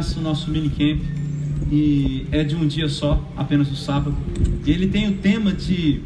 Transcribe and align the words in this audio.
começa 0.00 0.18
o 0.18 0.22
nosso 0.22 0.50
minicamp 0.50 0.98
e 1.70 2.26
é 2.32 2.42
de 2.42 2.56
um 2.56 2.66
dia 2.66 2.88
só, 2.88 3.22
apenas 3.36 3.70
o 3.70 3.76
sábado. 3.76 4.16
E 4.64 4.70
ele 4.70 4.86
tem 4.86 5.10
o 5.10 5.18
tema 5.18 5.52
de 5.52 6.00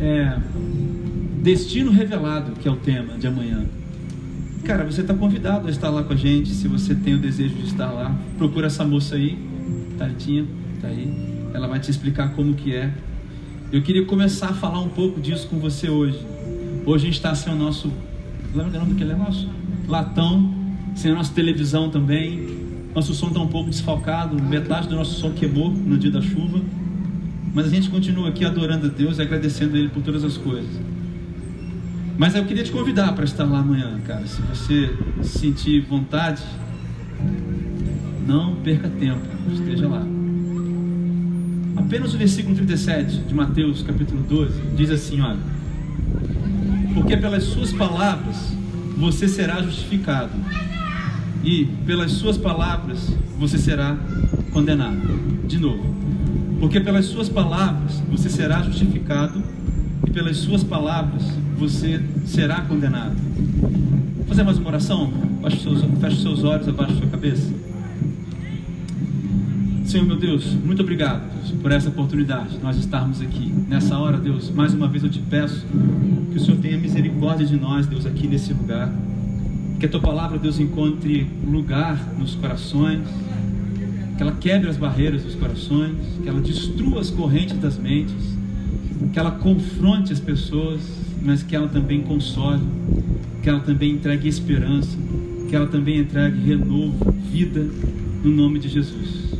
é, 0.00 0.36
Destino 1.40 1.92
Revelado, 1.92 2.50
que 2.60 2.66
é 2.66 2.70
o 2.70 2.74
tema 2.74 3.16
de 3.16 3.28
amanhã. 3.28 3.64
Cara, 4.64 4.82
você 4.84 5.02
está 5.02 5.14
convidado 5.14 5.68
a 5.68 5.70
estar 5.70 5.88
lá 5.88 6.02
com 6.02 6.14
a 6.14 6.16
gente, 6.16 6.48
se 6.48 6.66
você 6.66 6.96
tem 6.96 7.14
o 7.14 7.18
desejo 7.18 7.54
de 7.54 7.64
estar 7.64 7.92
lá. 7.92 8.12
Procura 8.36 8.66
essa 8.66 8.84
moça 8.84 9.14
aí, 9.14 9.38
Taritinha, 9.96 10.44
tá 10.80 10.88
aí. 10.88 11.14
Ela 11.54 11.68
vai 11.68 11.78
te 11.78 11.92
explicar 11.92 12.32
como 12.34 12.54
que 12.54 12.74
é. 12.74 12.92
Eu 13.70 13.82
queria 13.82 14.04
começar 14.04 14.48
a 14.48 14.54
falar 14.54 14.80
um 14.80 14.88
pouco 14.88 15.20
disso 15.20 15.46
com 15.46 15.60
você 15.60 15.88
hoje. 15.88 16.18
Hoje 16.84 17.04
a 17.04 17.06
gente 17.06 17.18
está 17.18 17.32
sem 17.36 17.52
o 17.52 17.56
nosso. 17.56 17.92
Lembra 18.52 18.78
o 18.78 18.80
nome 18.80 18.94
daquele 18.94 19.12
negócio? 19.12 19.48
Latão, 19.86 20.64
sem 20.94 21.10
a 21.10 21.14
nossa 21.14 21.32
televisão 21.32 21.90
também. 21.90 22.53
Nosso 22.94 23.12
som 23.12 23.28
está 23.28 23.40
um 23.40 23.48
pouco 23.48 23.70
desfalcado, 23.70 24.40
metade 24.40 24.88
do 24.88 24.94
nosso 24.94 25.18
som 25.18 25.32
queimou 25.32 25.70
no 25.70 25.98
dia 25.98 26.10
da 26.10 26.22
chuva. 26.22 26.60
Mas 27.52 27.66
a 27.66 27.70
gente 27.70 27.90
continua 27.90 28.28
aqui 28.28 28.44
adorando 28.44 28.86
a 28.86 28.88
Deus 28.88 29.18
e 29.18 29.22
agradecendo 29.22 29.76
a 29.76 29.78
Ele 29.78 29.88
por 29.88 30.02
todas 30.02 30.24
as 30.24 30.36
coisas. 30.36 30.70
Mas 32.16 32.34
eu 32.34 32.44
queria 32.44 32.62
te 32.62 32.70
convidar 32.70 33.12
para 33.12 33.24
estar 33.24 33.44
lá 33.44 33.58
amanhã, 33.58 33.98
cara. 34.06 34.24
Se 34.26 34.40
você 34.42 34.96
sentir 35.22 35.80
vontade, 35.80 36.42
não 38.26 38.54
perca 38.56 38.88
tempo, 38.88 39.22
esteja 39.52 39.88
lá. 39.88 40.06
Apenas 41.76 42.14
o 42.14 42.18
versículo 42.18 42.54
37 42.54 43.18
de 43.18 43.34
Mateus, 43.34 43.82
capítulo 43.82 44.22
12, 44.22 44.60
diz 44.76 44.90
assim: 44.90 45.20
Olha, 45.20 45.40
porque 46.94 47.16
pelas 47.16 47.42
suas 47.44 47.72
palavras 47.72 48.56
você 48.96 49.26
será 49.26 49.60
justificado, 49.60 50.32
e 51.44 51.66
pelas 51.84 52.12
suas 52.12 52.38
palavras 52.38 53.14
você 53.38 53.58
será 53.58 53.96
condenado. 54.52 55.46
De 55.46 55.58
novo, 55.58 55.94
porque 56.58 56.80
pelas 56.80 57.04
suas 57.04 57.28
palavras 57.28 58.02
você 58.10 58.30
será 58.30 58.62
justificado, 58.62 59.42
e 60.06 60.10
pelas 60.10 60.38
suas 60.38 60.64
palavras 60.64 61.22
você 61.58 62.00
será 62.24 62.62
condenado. 62.62 63.14
Vou 64.16 64.26
fazer 64.26 64.42
mais 64.42 64.58
uma 64.58 64.68
oração? 64.68 65.12
Feche 65.42 65.60
seus, 65.60 65.82
feche 66.00 66.22
seus 66.22 66.44
olhos, 66.44 66.66
abaixe 66.66 66.94
sua 66.94 67.06
cabeça. 67.06 67.52
Senhor 69.84 70.06
meu 70.06 70.16
Deus, 70.16 70.46
muito 70.64 70.80
obrigado 70.80 71.22
por 71.60 71.70
essa 71.70 71.90
oportunidade 71.90 72.56
de 72.56 72.58
nós 72.58 72.78
estarmos 72.78 73.20
aqui. 73.20 73.52
Nessa 73.68 73.98
hora, 73.98 74.16
Deus, 74.16 74.50
mais 74.50 74.72
uma 74.72 74.88
vez 74.88 75.04
eu 75.04 75.10
te 75.10 75.20
peço 75.20 75.66
que 76.32 76.38
o 76.38 76.40
Senhor 76.40 76.56
tenha 76.58 76.78
misericórdia 76.78 77.46
de 77.46 77.56
nós, 77.56 77.86
Deus, 77.86 78.06
aqui 78.06 78.26
nesse 78.26 78.54
lugar. 78.54 78.90
Que 79.84 79.88
a 79.88 79.90
tua 79.90 80.00
palavra, 80.00 80.38
Deus, 80.38 80.58
encontre 80.58 81.26
lugar 81.46 82.14
nos 82.18 82.34
corações, 82.34 83.06
que 84.16 84.22
ela 84.22 84.32
quebre 84.32 84.70
as 84.70 84.78
barreiras 84.78 85.22
dos 85.22 85.34
corações, 85.34 85.94
que 86.22 86.26
ela 86.26 86.40
destrua 86.40 87.02
as 87.02 87.10
correntes 87.10 87.58
das 87.58 87.76
mentes, 87.76 88.34
que 89.12 89.18
ela 89.18 89.32
confronte 89.32 90.10
as 90.10 90.18
pessoas, 90.18 90.80
mas 91.20 91.42
que 91.42 91.54
ela 91.54 91.68
também 91.68 92.00
console, 92.00 92.62
que 93.42 93.48
ela 93.50 93.60
também 93.60 93.92
entregue 93.92 94.26
esperança, 94.26 94.96
que 95.50 95.54
ela 95.54 95.66
também 95.66 95.98
entregue 95.98 96.40
renovo, 96.40 97.12
vida, 97.30 97.68
no 98.24 98.30
nome 98.30 98.60
de 98.60 98.70
Jesus. 98.70 99.34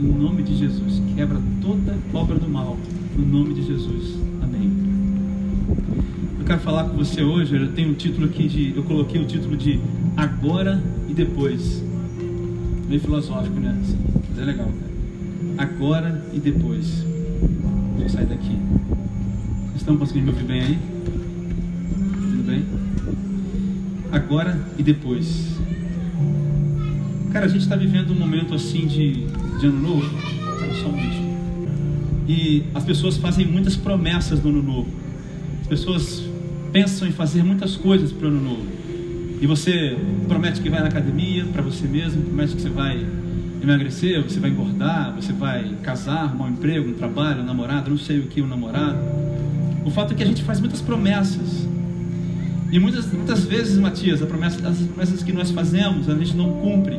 No 0.00 0.18
nome 0.20 0.42
de 0.42 0.56
Jesus, 0.56 1.00
quebra 1.14 1.40
toda 1.62 1.96
obra 2.12 2.40
do 2.40 2.48
mal, 2.48 2.76
no 3.16 3.24
nome 3.24 3.54
de 3.54 3.64
Jesus. 3.64 4.17
Quero 6.48 6.60
falar 6.60 6.84
com 6.84 6.96
você 6.96 7.22
hoje, 7.22 7.54
eu 7.54 7.72
tenho 7.72 7.90
um 7.90 7.94
título 7.94 8.24
aqui 8.24 8.48
de, 8.48 8.72
eu 8.74 8.82
coloquei 8.82 9.20
o 9.20 9.26
título 9.26 9.54
de 9.54 9.78
Agora 10.16 10.82
e 11.06 11.12
Depois. 11.12 11.84
Meio 12.88 13.02
filosófico, 13.02 13.60
né? 13.60 13.78
Mas 14.30 14.38
é 14.38 14.44
legal, 14.46 14.66
cara. 14.66 15.68
Agora 15.68 16.24
e 16.32 16.40
depois. 16.40 17.04
Vou 17.98 18.08
sair 18.08 18.24
daqui. 18.24 18.56
Estão 19.76 19.98
conseguindo 19.98 20.24
me 20.24 20.32
ouvir 20.32 20.44
bem 20.46 20.60
aí? 20.62 20.78
Tudo 22.30 22.42
bem? 22.46 22.64
Agora 24.10 24.58
e 24.78 24.82
depois. 24.82 25.54
Cara, 27.30 27.44
a 27.44 27.48
gente 27.48 27.60
está 27.60 27.76
vivendo 27.76 28.12
um 28.12 28.18
momento 28.18 28.54
assim 28.54 28.86
de, 28.86 29.26
de 29.60 29.66
ano 29.66 29.80
novo. 29.80 30.10
Só 30.80 30.88
um 30.88 30.92
bicho. 30.92 31.22
E 32.26 32.64
as 32.74 32.84
pessoas 32.84 33.18
fazem 33.18 33.46
muitas 33.46 33.76
promessas 33.76 34.42
no 34.42 34.48
ano 34.48 34.62
novo. 34.62 34.88
As 35.60 35.66
pessoas 35.66 36.27
pensam 36.72 37.08
em 37.08 37.12
fazer 37.12 37.42
muitas 37.42 37.76
coisas 37.76 38.12
para 38.12 38.26
o 38.26 38.28
ano 38.28 38.40
novo. 38.40 38.66
E 39.40 39.46
você 39.46 39.96
promete 40.26 40.60
que 40.60 40.68
vai 40.68 40.80
na 40.80 40.88
academia 40.88 41.44
para 41.46 41.62
você 41.62 41.86
mesmo, 41.86 42.22
promete 42.22 42.56
que 42.56 42.62
você 42.62 42.68
vai 42.68 43.06
emagrecer, 43.62 44.22
você 44.22 44.40
vai 44.40 44.50
engordar, 44.50 45.14
você 45.14 45.32
vai 45.32 45.74
casar, 45.82 46.24
arrumar 46.24 46.46
um 46.46 46.50
emprego, 46.50 46.90
um 46.90 46.94
trabalho, 46.94 47.42
um 47.42 47.44
namorado, 47.44 47.90
não 47.90 47.98
sei 47.98 48.18
o 48.18 48.22
que, 48.22 48.42
um 48.42 48.46
namorado. 48.46 48.98
O 49.84 49.90
fato 49.90 50.12
é 50.12 50.16
que 50.16 50.22
a 50.22 50.26
gente 50.26 50.42
faz 50.42 50.60
muitas 50.60 50.80
promessas. 50.80 51.66
E 52.70 52.78
muitas, 52.78 53.10
muitas 53.12 53.44
vezes, 53.44 53.78
Matias, 53.78 54.20
promessa, 54.20 54.66
as 54.68 54.78
promessas 54.78 55.22
que 55.22 55.32
nós 55.32 55.50
fazemos, 55.50 56.08
a 56.08 56.14
gente 56.14 56.36
não 56.36 56.52
cumpre. 56.54 56.98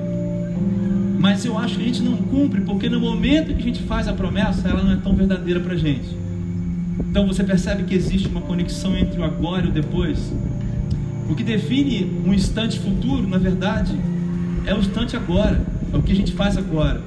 Mas 1.19 1.43
eu 1.45 1.57
acho 1.57 1.75
que 1.75 1.83
a 1.83 1.85
gente 1.85 2.01
não 2.01 2.15
cumpre 2.17 2.61
porque 2.61 2.89
no 2.89 2.99
momento 2.99 3.53
que 3.53 3.61
a 3.61 3.65
gente 3.65 3.83
faz 3.83 4.07
a 4.07 4.13
promessa, 4.13 4.67
ela 4.67 4.81
não 4.81 4.93
é 4.93 4.95
tão 4.95 5.13
verdadeira 5.13 5.59
para 5.59 5.73
a 5.73 5.77
gente. 5.77 6.07
Então 6.99 7.25
você 7.27 7.43
percebe 7.43 7.83
que 7.83 7.93
existe 7.93 8.27
uma 8.27 8.41
conexão 8.41 8.95
entre 8.97 9.19
o 9.19 9.23
agora 9.23 9.65
e 9.65 9.69
o 9.69 9.71
depois. 9.71 10.31
O 11.29 11.35
que 11.35 11.43
define 11.43 12.21
um 12.25 12.33
instante 12.33 12.79
futuro, 12.79 13.27
na 13.27 13.37
verdade, 13.37 13.95
é 14.65 14.73
o 14.73 14.79
instante 14.79 15.15
agora, 15.15 15.61
é 15.93 15.97
o 15.97 16.01
que 16.01 16.11
a 16.11 16.15
gente 16.15 16.33
faz 16.33 16.57
agora. 16.57 17.01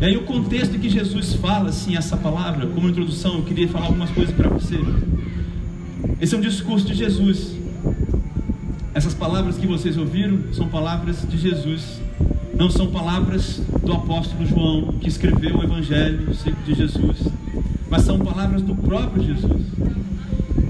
E 0.00 0.04
aí 0.04 0.16
o 0.16 0.22
contexto 0.22 0.78
que 0.78 0.88
Jesus 0.88 1.34
fala 1.34 1.70
assim 1.70 1.96
essa 1.96 2.16
palavra, 2.16 2.66
como 2.66 2.88
introdução, 2.88 3.34
eu 3.34 3.42
queria 3.42 3.68
falar 3.68 3.86
algumas 3.86 4.10
coisas 4.10 4.34
para 4.34 4.48
você. 4.48 4.78
Esse 6.20 6.34
é 6.34 6.38
um 6.38 6.40
discurso 6.40 6.86
de 6.86 6.94
Jesus. 6.94 7.56
Essas 8.94 9.14
palavras 9.14 9.56
que 9.56 9.66
vocês 9.66 9.96
ouviram 9.96 10.38
são 10.52 10.68
palavras 10.68 11.26
de 11.28 11.36
Jesus. 11.36 12.00
Não 12.56 12.70
são 12.70 12.88
palavras 12.88 13.60
do 13.84 13.92
apóstolo 13.92 14.46
João, 14.46 14.94
que 15.00 15.08
escreveu 15.08 15.58
o 15.58 15.64
evangelho 15.64 16.28
de 16.64 16.74
Jesus, 16.74 17.18
mas 17.90 18.02
são 18.02 18.18
palavras 18.18 18.62
do 18.62 18.74
próprio 18.74 19.24
Jesus. 19.24 19.62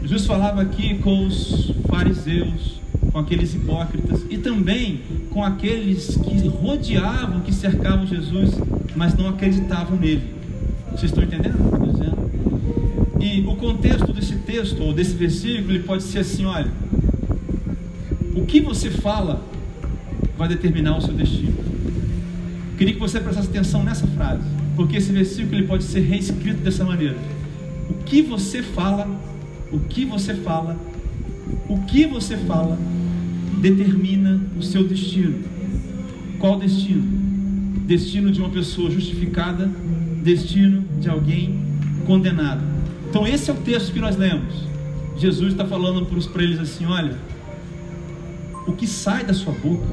Jesus 0.03 0.27
falava 0.27 0.63
aqui 0.63 0.99
com 0.99 1.27
os 1.27 1.73
fariseus, 1.89 2.81
com 3.13 3.19
aqueles 3.19 3.55
hipócritas 3.55 4.25
e 4.31 4.39
também 4.39 5.01
com 5.31 5.45
aqueles 5.45 6.17
que 6.17 6.49
rodeavam, 6.49 7.41
que 7.41 7.53
cercavam 7.53 8.07
Jesus, 8.07 8.51
mas 8.97 9.15
não 9.15 9.29
acreditavam 9.29 9.99
nele. 9.99 10.35
Vocês 10.91 11.11
estão 11.11 11.23
entendendo 11.23 11.55
o 11.55 11.59
que 11.59 11.63
eu 11.63 11.75
estou 11.75 11.93
dizendo? 11.93 12.29
E 13.21 13.41
o 13.47 13.57
contexto 13.57 14.13
desse 14.13 14.37
texto, 14.37 14.83
ou 14.83 14.93
desse 14.93 15.15
versículo, 15.15 15.73
ele 15.73 15.83
pode 15.83 16.03
ser 16.03 16.21
assim: 16.21 16.45
olha, 16.45 16.71
o 18.35 18.45
que 18.47 18.61
você 18.61 18.91
fala 18.91 19.43
vai 20.39 20.49
determinar 20.49 20.97
o 20.97 21.01
seu 21.01 21.13
destino. 21.13 21.53
Queria 22.79 22.95
que 22.95 23.01
você 23.01 23.19
prestasse 23.19 23.49
atenção 23.49 23.83
nessa 23.83 24.07
frase, 24.07 24.45
porque 24.79 24.97
esse 24.97 25.11
versículo 25.11 25.57
ele 25.57 25.67
pode 25.67 25.83
ser 25.83 25.99
reescrito 26.03 26.61
dessa 26.61 26.85
maneira. 26.85 27.17
O 27.91 27.95
que 28.05 28.23
você 28.23 28.63
fala, 28.63 29.09
o 29.73 29.81
que 29.81 30.05
você 30.05 30.35
fala, 30.35 30.79
o 31.69 31.81
que 31.81 32.07
você 32.07 32.37
fala 32.37 32.79
determina 33.61 34.41
o 34.57 34.63
seu 34.63 34.87
destino. 34.87 35.43
Qual 36.39 36.61
destino? 36.61 37.03
Destino 37.89 38.31
de 38.31 38.39
uma 38.39 38.51
pessoa 38.51 38.89
justificada, 38.89 39.67
destino 40.23 40.85
de 41.01 41.09
alguém 41.09 41.59
condenado. 42.07 42.63
Então 43.11 43.27
esse 43.27 43.51
é 43.51 43.53
o 43.53 43.57
texto 43.57 43.93
que 43.93 43.99
nós 43.99 44.17
lemos. 44.17 44.63
Jesus 45.17 45.55
está 45.55 45.67
falando 45.67 46.07
para 46.29 46.43
eles 46.45 46.61
assim: 46.61 46.85
olha, 46.85 47.19
o 48.65 48.73
que 48.75 48.87
sai 48.87 49.25
da 49.25 49.35
sua 49.35 49.55
boca 49.55 49.89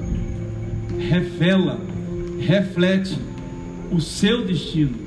revela, 0.99 1.81
reflete 2.39 3.17
o 3.91 3.99
seu 3.99 4.45
destino. 4.45 5.05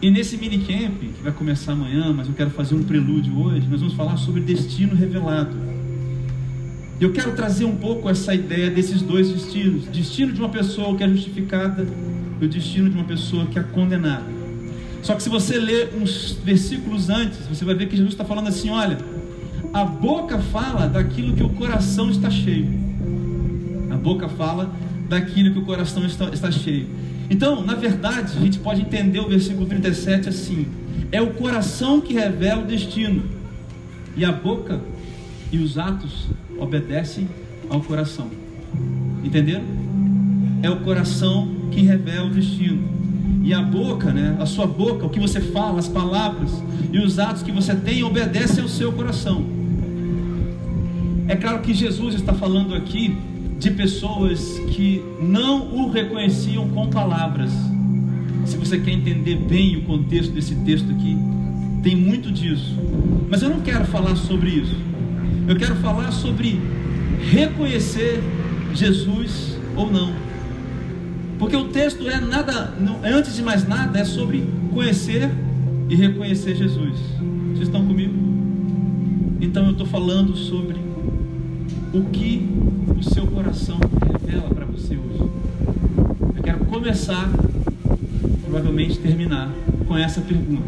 E 0.00 0.10
nesse 0.10 0.36
minicamp, 0.36 0.98
que 0.98 1.22
vai 1.22 1.32
começar 1.32 1.72
amanhã, 1.72 2.12
mas 2.12 2.28
eu 2.28 2.34
quero 2.34 2.50
fazer 2.50 2.74
um 2.74 2.82
prelúdio 2.82 3.38
hoje, 3.38 3.66
nós 3.68 3.80
vamos 3.80 3.94
falar 3.94 4.16
sobre 4.18 4.42
destino 4.42 4.94
revelado. 4.94 5.56
Eu 7.00 7.12
quero 7.12 7.32
trazer 7.32 7.64
um 7.64 7.76
pouco 7.76 8.08
essa 8.08 8.34
ideia 8.34 8.70
desses 8.70 9.02
dois 9.02 9.30
destinos: 9.30 9.86
destino 9.86 10.32
de 10.32 10.40
uma 10.40 10.48
pessoa 10.48 10.96
que 10.96 11.02
é 11.02 11.08
justificada 11.08 11.86
e 12.40 12.44
o 12.44 12.48
destino 12.48 12.88
de 12.88 12.96
uma 12.96 13.04
pessoa 13.04 13.46
que 13.46 13.58
é 13.58 13.62
condenada. 13.62 14.24
Só 15.02 15.14
que 15.14 15.22
se 15.22 15.28
você 15.28 15.58
ler 15.58 15.94
uns 15.94 16.38
versículos 16.44 17.08
antes, 17.08 17.46
você 17.46 17.64
vai 17.64 17.74
ver 17.74 17.86
que 17.86 17.96
Jesus 17.96 18.12
está 18.12 18.24
falando 18.24 18.48
assim: 18.48 18.70
olha, 18.70 18.98
a 19.72 19.84
boca 19.84 20.38
fala 20.38 20.86
daquilo 20.86 21.34
que 21.34 21.42
o 21.42 21.50
coração 21.50 22.10
está 22.10 22.30
cheio. 22.30 22.68
A 23.90 23.96
boca 23.96 24.28
fala 24.28 24.74
daquilo 25.08 25.52
que 25.52 25.58
o 25.58 25.62
coração 25.62 26.04
está, 26.04 26.28
está 26.30 26.50
cheio. 26.50 26.88
Então, 27.28 27.64
na 27.64 27.74
verdade, 27.74 28.36
a 28.36 28.40
gente 28.40 28.58
pode 28.58 28.80
entender 28.80 29.20
o 29.20 29.28
versículo 29.28 29.66
37 29.66 30.28
assim: 30.28 30.66
é 31.10 31.20
o 31.20 31.34
coração 31.34 32.00
que 32.00 32.14
revela 32.14 32.62
o 32.62 32.66
destino, 32.66 33.24
e 34.16 34.24
a 34.24 34.32
boca 34.32 34.80
e 35.50 35.58
os 35.58 35.78
atos 35.78 36.28
obedecem 36.58 37.28
ao 37.68 37.80
coração. 37.80 38.30
Entenderam? 39.24 39.86
é 40.62 40.70
o 40.70 40.80
coração 40.80 41.48
que 41.70 41.80
revela 41.82 42.26
o 42.26 42.30
destino. 42.30 42.96
E 43.42 43.54
a 43.54 43.62
boca, 43.62 44.12
né, 44.12 44.36
a 44.40 44.46
sua 44.46 44.66
boca, 44.66 45.06
o 45.06 45.10
que 45.10 45.20
você 45.20 45.40
fala, 45.40 45.78
as 45.78 45.88
palavras 45.88 46.50
e 46.92 46.98
os 46.98 47.18
atos 47.18 47.42
que 47.42 47.52
você 47.52 47.74
tem 47.74 48.02
obedecem 48.02 48.62
ao 48.62 48.68
seu 48.68 48.92
coração. 48.92 49.44
É 51.28 51.36
claro 51.36 51.60
que 51.60 51.72
Jesus 51.72 52.14
está 52.14 52.32
falando 52.32 52.74
aqui 52.74 53.16
de 53.58 53.70
pessoas 53.70 54.58
que 54.70 55.02
não 55.20 55.74
o 55.74 55.90
reconheciam 55.90 56.68
com 56.68 56.88
palavras. 56.88 57.50
Se 58.44 58.56
você 58.56 58.78
quer 58.78 58.92
entender 58.92 59.36
bem 59.36 59.76
o 59.76 59.82
contexto 59.82 60.32
desse 60.32 60.54
texto 60.56 60.90
aqui, 60.90 61.16
tem 61.82 61.96
muito 61.96 62.30
disso. 62.30 62.76
Mas 63.28 63.42
eu 63.42 63.50
não 63.50 63.60
quero 63.60 63.84
falar 63.86 64.14
sobre 64.16 64.50
isso. 64.50 64.76
Eu 65.48 65.56
quero 65.56 65.74
falar 65.76 66.12
sobre 66.12 66.60
reconhecer 67.30 68.22
Jesus 68.74 69.56
ou 69.74 69.90
não. 69.90 70.12
Porque 71.38 71.56
o 71.56 71.64
texto 71.64 72.08
é 72.08 72.20
nada, 72.20 72.74
antes 73.04 73.36
de 73.36 73.42
mais 73.42 73.66
nada, 73.66 73.98
é 73.98 74.04
sobre 74.04 74.44
conhecer 74.72 75.30
e 75.88 75.94
reconhecer 75.94 76.56
Jesus. 76.56 76.98
Vocês 77.52 77.68
estão 77.68 77.86
comigo? 77.86 78.14
Então 79.40 79.66
eu 79.66 79.72
estou 79.72 79.86
falando 79.86 80.36
sobre 80.36 80.85
o 81.92 82.04
que 82.04 82.48
o 82.96 83.02
seu 83.02 83.26
coração 83.26 83.78
revela 84.12 84.48
para 84.50 84.64
você 84.64 84.96
hoje. 84.96 85.30
Eu 86.36 86.42
quero 86.42 86.58
começar, 86.66 87.30
provavelmente 88.42 88.98
terminar, 88.98 89.50
com 89.86 89.96
essa 89.96 90.20
pergunta: 90.20 90.62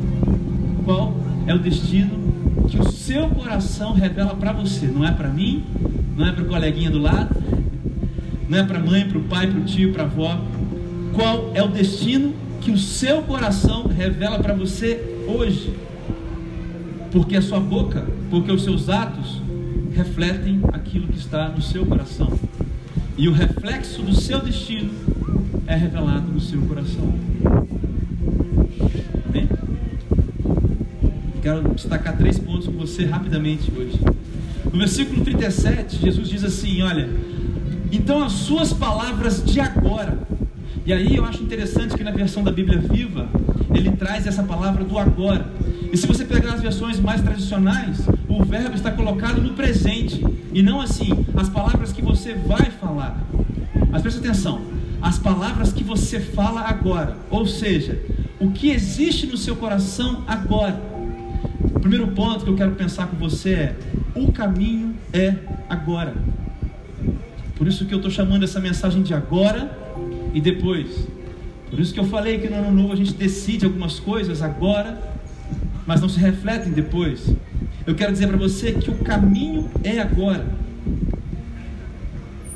Qual 0.85 1.15
é 1.47 1.55
o 1.55 1.59
destino 1.59 2.19
que 2.69 2.79
o 2.79 2.91
seu 2.91 3.29
coração 3.29 3.93
revela 3.93 4.35
para 4.35 4.53
você? 4.53 4.87
Não 4.87 5.05
é 5.05 5.13
para 5.13 5.29
mim, 5.29 5.65
não 6.17 6.27
é 6.27 6.33
para 6.33 6.45
o 6.45 6.47
coleguinha 6.47 6.91
do 6.91 6.99
lado, 6.99 7.37
não 8.49 8.59
é 8.59 8.63
para 8.63 8.79
a 8.79 8.83
mãe, 8.83 9.07
para 9.07 9.19
o 9.19 9.23
pai, 9.23 9.47
para 9.47 9.61
o 9.61 9.65
tio, 9.65 9.93
para 9.93 10.05
a 10.05 10.07
avó. 10.07 10.41
Qual 11.15 11.51
é 11.55 11.63
o 11.63 11.69
destino 11.69 12.33
que 12.61 12.71
o 12.71 12.79
seu 12.79 13.23
coração 13.23 13.87
revela 13.87 14.39
para 14.39 14.55
você 14.55 15.25
hoje? 15.27 15.75
Porque 17.11 17.37
a 17.37 17.43
sua 17.43 17.59
boca, 17.59 18.07
porque 18.31 18.53
os 18.53 18.63
seus 18.63 18.89
atos 18.89 19.48
refletem 19.99 20.61
aquilo 20.73 21.09
que 21.09 21.19
está 21.19 21.49
no 21.49 21.61
seu 21.61 21.85
coração. 21.85 22.39
E 23.17 23.29
o 23.29 23.33
reflexo 23.33 24.01
do 24.01 24.15
seu 24.15 24.41
destino 24.41 24.93
é 25.67 25.75
revelado 25.75 26.31
no 26.31 26.41
seu 26.41 26.61
coração. 26.63 27.13
Amém? 29.29 29.49
Quero 31.43 31.75
destacar 31.75 32.17
três 32.17 32.39
pontos 32.39 32.67
com 32.67 32.75
você 32.75 33.07
rapidamente 33.07 33.73
hoje. 33.77 33.99
No 34.73 34.79
versículo 34.79 35.25
37, 35.25 36.01
Jesus 36.01 36.29
diz 36.29 36.45
assim: 36.45 36.81
Olha, 36.83 37.09
então 37.91 38.23
as 38.23 38.33
suas 38.33 38.73
palavras 38.73 39.45
de 39.45 39.59
agora. 39.59 40.17
E 40.87 40.93
aí 40.93 41.17
eu 41.17 41.25
acho 41.25 41.43
interessante 41.43 41.97
que 41.97 42.05
na 42.05 42.13
versão 42.13 42.45
da 42.45 42.53
Bíblia 42.53 42.79
Viva, 42.79 43.29
ele 43.75 43.91
traz 43.91 44.29
essa 44.29 44.45
palavra 44.45 44.85
do 44.85 44.97
agora. 44.97 45.45
E 45.93 45.97
se 45.97 46.07
você 46.07 46.25
pegar 46.25 46.55
as 46.55 46.63
versões 46.63 47.01
mais 47.01 47.21
tradicionais, 47.21 48.07
o 48.39 48.45
verbo 48.45 48.77
está 48.77 48.93
colocado 48.93 49.43
no 49.43 49.55
presente 49.55 50.25
e 50.53 50.63
não 50.63 50.81
assim, 50.81 51.27
as 51.37 51.49
palavras 51.49 51.93
que 51.93 52.01
você 52.01 52.35
vai 52.35 52.71
falar. 52.71 53.21
Mas 53.91 54.01
preste 54.01 54.21
atenção, 54.21 54.63
as 55.03 55.19
palavras 55.19 55.73
que 55.73 55.83
você 55.83 56.21
fala 56.21 56.61
agora, 56.61 57.17
ou 57.31 57.47
seja, 57.47 58.01
o 58.39 58.53
que 58.53 58.71
existe 58.71 59.27
no 59.27 59.37
seu 59.37 59.57
coração 59.57 60.23
agora. 60.25 60.81
O 61.61 61.81
primeiro 61.81 62.07
ponto 62.09 62.45
que 62.45 62.51
eu 62.51 62.57
quero 62.57 62.73
pensar 62.73 63.09
com 63.09 63.17
você 63.17 63.51
é: 63.51 63.77
o 64.15 64.31
caminho 64.31 64.95
é 65.13 65.35
agora. 65.69 66.15
Por 67.57 67.67
isso 67.67 67.87
que 67.87 67.93
eu 67.93 67.99
estou 67.99 68.11
chamando 68.11 68.45
essa 68.45 68.61
mensagem 68.61 69.03
de 69.03 69.13
agora 69.13 69.77
e 70.33 70.41
depois. 70.41 71.09
Por 71.69 71.81
isso 71.81 71.93
que 71.93 71.99
eu 71.99 72.05
falei 72.05 72.39
que 72.39 72.49
no 72.49 72.57
ano 72.57 72.71
novo 72.71 72.93
a 72.93 72.97
gente 72.97 73.13
decide 73.13 73.65
algumas 73.65 73.99
coisas 73.99 74.43
agora, 74.43 74.97
mas 75.85 76.01
não 76.01 76.09
se 76.09 76.21
refletem 76.21 76.73
depois. 76.73 77.29
Eu 77.89 77.95
quero 77.95 78.13
dizer 78.13 78.27
para 78.27 78.37
você 78.37 78.73
que 78.73 78.91
o 78.91 78.97
caminho 78.97 79.71
é 79.83 79.99
agora. 79.99 80.47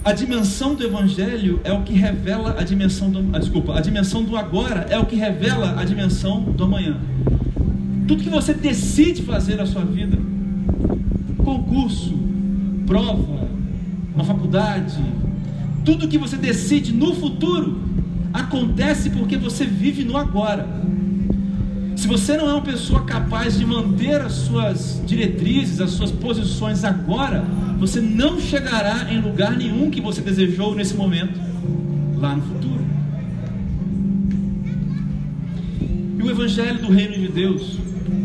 A 0.04 0.12
dimensão 0.12 0.74
do 0.74 0.84
evangelho 0.84 1.58
é 1.64 1.72
o 1.72 1.80
que 1.80 1.94
revela 1.94 2.54
a 2.60 2.62
dimensão 2.62 3.10
do, 3.10 3.34
ah, 3.34 3.38
desculpa, 3.38 3.74
a 3.74 3.80
dimensão 3.80 4.22
do 4.22 4.36
agora 4.36 4.86
é 4.90 4.98
o 4.98 5.06
que 5.06 5.16
revela 5.16 5.80
a 5.80 5.84
dimensão 5.86 6.42
do 6.42 6.64
amanhã. 6.64 7.00
Tudo 8.06 8.22
que 8.22 8.28
você 8.28 8.52
decide 8.52 9.22
fazer 9.22 9.56
na 9.56 9.64
sua 9.64 9.86
vida, 9.86 10.18
concurso, 11.38 12.14
prova, 12.86 13.48
uma 14.14 14.24
faculdade, 14.24 15.02
tudo 15.82 16.08
que 16.08 16.18
você 16.18 16.36
decide 16.36 16.92
no 16.92 17.14
futuro 17.14 17.80
acontece 18.34 19.08
porque 19.08 19.38
você 19.38 19.64
vive 19.64 20.04
no 20.04 20.14
agora. 20.14 20.68
Se 22.02 22.08
você 22.08 22.36
não 22.36 22.50
é 22.50 22.52
uma 22.54 22.62
pessoa 22.62 23.04
capaz 23.04 23.56
de 23.56 23.64
manter 23.64 24.20
as 24.20 24.32
suas 24.32 25.00
diretrizes, 25.06 25.80
as 25.80 25.90
suas 25.90 26.10
posições 26.10 26.82
agora, 26.82 27.44
você 27.78 28.00
não 28.00 28.40
chegará 28.40 29.06
em 29.08 29.20
lugar 29.20 29.56
nenhum 29.56 29.88
que 29.88 30.00
você 30.00 30.20
desejou 30.20 30.74
nesse 30.74 30.94
momento, 30.94 31.38
lá 32.16 32.34
no 32.34 32.42
futuro. 32.42 32.84
E 36.18 36.22
o 36.24 36.28
Evangelho 36.28 36.80
do 36.80 36.92
Reino 36.92 37.14
de 37.14 37.28
Deus 37.28 37.78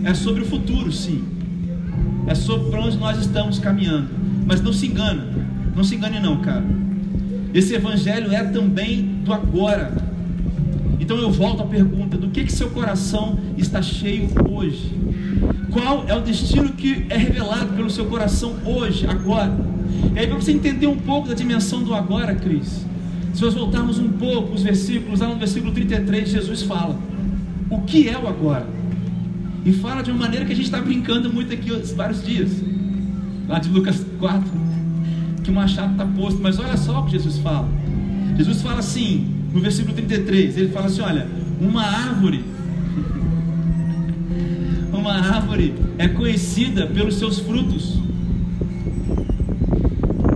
é 0.04 0.14
sobre 0.16 0.42
o 0.42 0.46
futuro, 0.48 0.92
sim. 0.92 1.24
É 2.26 2.34
sobre 2.34 2.72
para 2.72 2.82
onde 2.82 2.98
nós 2.98 3.20
estamos 3.20 3.60
caminhando. 3.60 4.10
Mas 4.48 4.60
não 4.60 4.74
se 4.74 4.88
engana, 4.88 5.24
não 5.76 5.84
se 5.84 5.94
engane 5.94 6.20
não, 6.20 6.38
cara. 6.38 6.66
Esse 7.54 7.76
Evangelho 7.76 8.34
é 8.34 8.44
também 8.44 9.22
do 9.24 9.32
agora. 9.32 10.07
Então 11.08 11.18
eu 11.20 11.32
volto 11.32 11.64
à 11.64 11.66
pergunta: 11.66 12.18
do 12.18 12.28
que, 12.28 12.44
que 12.44 12.52
seu 12.52 12.70
coração 12.70 13.40
está 13.58 13.82
cheio 13.82 14.28
hoje? 14.52 14.92
Qual 15.72 16.04
é 16.06 16.14
o 16.14 16.20
destino 16.20 16.74
que 16.74 17.06
é 17.10 17.16
revelado 17.16 17.74
pelo 17.76 17.90
seu 17.90 18.08
coração 18.08 18.58
hoje, 18.66 19.08
agora? 19.08 19.58
E 20.14 20.20
aí, 20.20 20.28
para 20.28 20.36
você 20.36 20.52
entender 20.52 20.86
um 20.86 20.98
pouco 20.98 21.30
da 21.30 21.34
dimensão 21.34 21.82
do 21.82 21.94
agora, 21.94 22.36
Cris, 22.36 22.86
se 23.34 23.42
nós 23.42 23.54
voltarmos 23.54 24.00
um 24.00 24.10
pouco 24.10 24.54
os 24.54 24.64
versículos, 24.64 25.22
lá 25.22 25.30
no 25.30 25.38
versículo 25.38 25.72
33, 25.72 26.28
Jesus 26.28 26.64
fala: 26.64 27.00
o 27.70 27.80
que 27.84 28.10
é 28.10 28.18
o 28.18 28.28
agora? 28.28 28.68
E 29.64 29.72
fala 29.72 30.02
de 30.02 30.12
uma 30.12 30.20
maneira 30.20 30.44
que 30.44 30.52
a 30.52 30.56
gente 30.58 30.66
está 30.66 30.82
brincando 30.82 31.32
muito 31.32 31.54
aqui 31.54 31.70
vários 31.96 32.22
dias, 32.22 32.52
lá 33.48 33.60
de 33.60 33.70
Lucas 33.70 34.06
4, 34.20 34.44
que 35.42 35.50
o 35.50 35.54
machado 35.54 35.94
está 35.94 36.06
posto, 36.06 36.42
mas 36.42 36.60
olha 36.60 36.76
só 36.76 37.00
o 37.00 37.06
que 37.06 37.14
Jesus 37.14 37.38
fala. 37.38 37.70
Jesus 38.36 38.62
fala 38.62 38.80
assim: 38.80 39.37
no 39.54 39.60
versículo 39.62 39.94
33, 39.96 40.58
ele 40.58 40.70
fala 40.70 40.88
assim: 40.88 41.02
olha, 41.02 41.28
uma 41.60 41.84
árvore, 41.84 42.44
uma 44.94 45.14
árvore 45.14 45.74
é 45.98 46.08
conhecida 46.08 46.88
pelos 46.88 47.16
seus 47.16 47.40
frutos. 47.40 48.00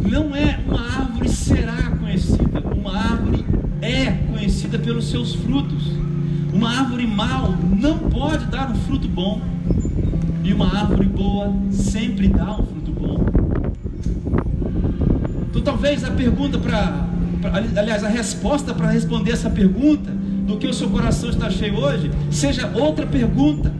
Não 0.10 0.36
é 0.36 0.60
uma 0.68 0.82
árvore 0.82 1.30
será 1.30 1.92
conhecida, 2.00 2.60
uma 2.76 2.98
árvore 2.98 3.46
é 3.82 4.12
conhecida 4.32 4.78
pelos 4.78 5.10
seus 5.10 5.36
frutos. 5.36 5.92
Uma 6.54 6.80
árvore 6.80 7.08
mal 7.08 7.54
não 7.80 7.98
pode 7.98 8.46
dar 8.46 8.70
um 8.70 8.76
fruto 8.76 9.08
bom, 9.08 9.42
e 10.44 10.54
uma 10.54 10.68
árvore 10.78 11.08
boa 11.08 11.54
sempre 11.72 12.28
dá 12.28 12.52
um 12.54 12.66
fruto 12.66 12.92
bom. 12.92 13.26
Então, 15.50 15.62
talvez 15.62 16.04
a 16.04 16.12
pergunta 16.12 16.58
para 16.58 17.11
aliás, 17.78 18.04
a 18.04 18.10
resposta 18.10 18.74
para 18.74 18.90
responder 18.90 19.32
essa 19.32 19.50
pergunta, 19.50 20.12
do 20.52 20.58
que 20.58 20.68
o 20.68 20.74
seu 20.74 20.90
coração 20.90 21.30
está 21.30 21.50
cheio 21.50 21.78
hoje, 21.78 22.12
seja 22.30 22.70
outra 22.74 23.06
pergunta. 23.06 23.72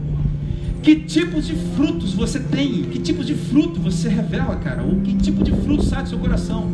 Que 0.82 0.96
tipos 0.96 1.46
de 1.46 1.54
frutos 1.76 2.14
você 2.14 2.40
tem? 2.40 2.84
Que 2.84 3.00
tipo 3.00 3.24
de 3.24 3.36
fruto 3.36 3.80
você 3.80 4.10
revela, 4.10 4.56
cara? 4.56 4.82
Ou 4.82 5.00
que 5.02 5.16
tipo 5.16 5.44
de 5.44 5.52
fruto 5.52 5.84
sai 5.84 6.04
do 6.04 6.10
seu 6.10 6.18
coração? 6.18 6.68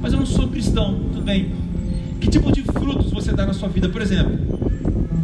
Mas 0.00 0.12
eu 0.12 0.18
não 0.20 0.26
sou 0.26 0.46
cristão, 0.48 0.94
tudo 1.12 1.22
bem. 1.22 1.50
Que 2.20 2.28
tipo 2.28 2.52
de 2.52 2.62
frutos 2.62 3.10
você 3.10 3.32
dá 3.32 3.44
na 3.46 3.52
sua 3.52 3.68
vida? 3.68 3.88
Por 3.88 4.00
exemplo, 4.00 4.38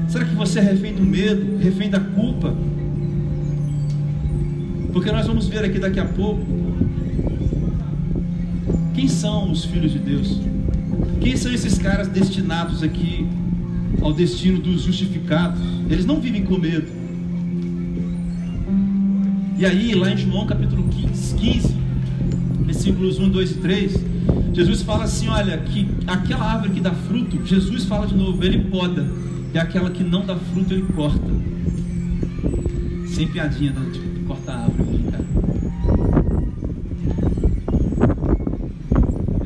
será 0.09 0.25
que 0.25 0.35
você 0.35 0.59
é 0.59 0.63
refém 0.63 0.95
do 0.95 1.03
medo, 1.03 1.59
refém 1.63 1.89
da 1.89 2.01
culpa? 2.01 2.55
Porque 4.93 5.13
nós 5.13 5.27
vamos 5.27 5.47
ver 5.47 5.65
aqui 5.65 5.79
daqui 5.79 6.01
a 6.01 6.05
pouco 6.05 6.45
quem 8.95 9.07
são 9.09 9.51
os 9.51 9.65
filhos 9.65 9.93
de 9.93 9.99
Deus. 9.99 10.41
Quem 11.21 11.37
são 11.37 11.53
esses 11.53 11.79
caras 11.79 12.09
destinados 12.09 12.83
aqui 12.83 13.27
ao 14.03 14.13
destino 14.13 14.59
dos 14.59 14.83
justificados? 14.83 15.61
Eles 15.89 16.05
não 16.05 16.21
vivem 16.21 16.45
com 16.45 16.59
medo. 16.59 16.87
E 19.57 19.65
aí, 19.65 19.95
lá 19.95 20.11
em 20.11 20.17
João 20.17 20.47
capítulo 20.47 20.89
15, 20.89 21.35
15 21.37 21.75
versículos 22.65 23.19
1, 23.19 23.29
2 23.31 23.51
e 23.51 23.55
3, 23.55 24.05
Jesus 24.53 24.83
fala 24.83 25.05
assim: 25.05 25.29
olha, 25.29 25.57
que 25.59 25.89
aquela 26.07 26.45
árvore 26.45 26.73
que 26.73 26.81
dá 26.81 26.91
fruto, 26.93 27.45
Jesus 27.47 27.85
fala 27.85 28.07
de 28.07 28.15
novo, 28.15 28.43
ele 28.45 28.65
poda, 28.65 29.07
e 29.53 29.59
aquela 29.59 29.91
que 29.91 30.03
não 30.03 30.27
dá 30.27 30.37
fruto, 30.37 30.75
ele 30.75 30.83
corta. 30.95 31.33
Sem 33.09 33.29
piadinha, 33.29 33.73
não, 33.73 33.91
tipo, 33.91 34.27
corta 34.27 34.53
a 34.53 34.65
árvore 34.65 34.83
aqui, 34.83 35.05
cara. 35.11 35.25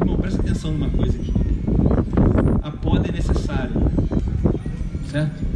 Irmão, 0.01 0.17
presta 0.17 0.41
atenção 0.41 0.73
numa 0.73 0.89
coisa 0.89 1.17
aqui. 1.17 1.33
certo? 5.11 5.49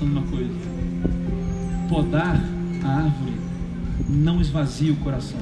Atenção 0.00 0.08
numa 0.08 0.22
coisa: 0.22 0.50
podar 1.88 2.42
a 2.82 2.88
árvore 2.88 3.34
não 4.08 4.40
esvazia 4.40 4.92
o 4.92 4.96
coração. 4.96 5.38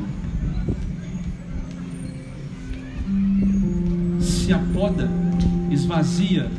Se 4.21 4.53
a 4.53 4.59
poda 4.59 5.09
esvazia 5.71 6.51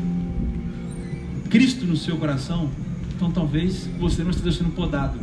Cristo 1.50 1.86
no 1.86 1.98
seu 1.98 2.16
coração, 2.18 2.70
então 3.16 3.32
talvez 3.32 3.90
você 4.00 4.24
não 4.24 4.32
esteja 4.32 4.60
sendo 4.60 4.74
podado, 4.74 5.20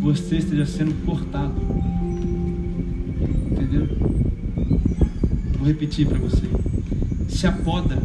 você 0.00 0.36
esteja 0.36 0.66
sendo 0.66 0.94
cortado. 1.06 1.54
Entendeu? 3.50 3.88
Vou 5.56 5.66
repetir 5.66 6.06
para 6.06 6.18
você. 6.18 6.46
Se 7.28 7.46
a 7.46 7.52
poda, 7.52 8.02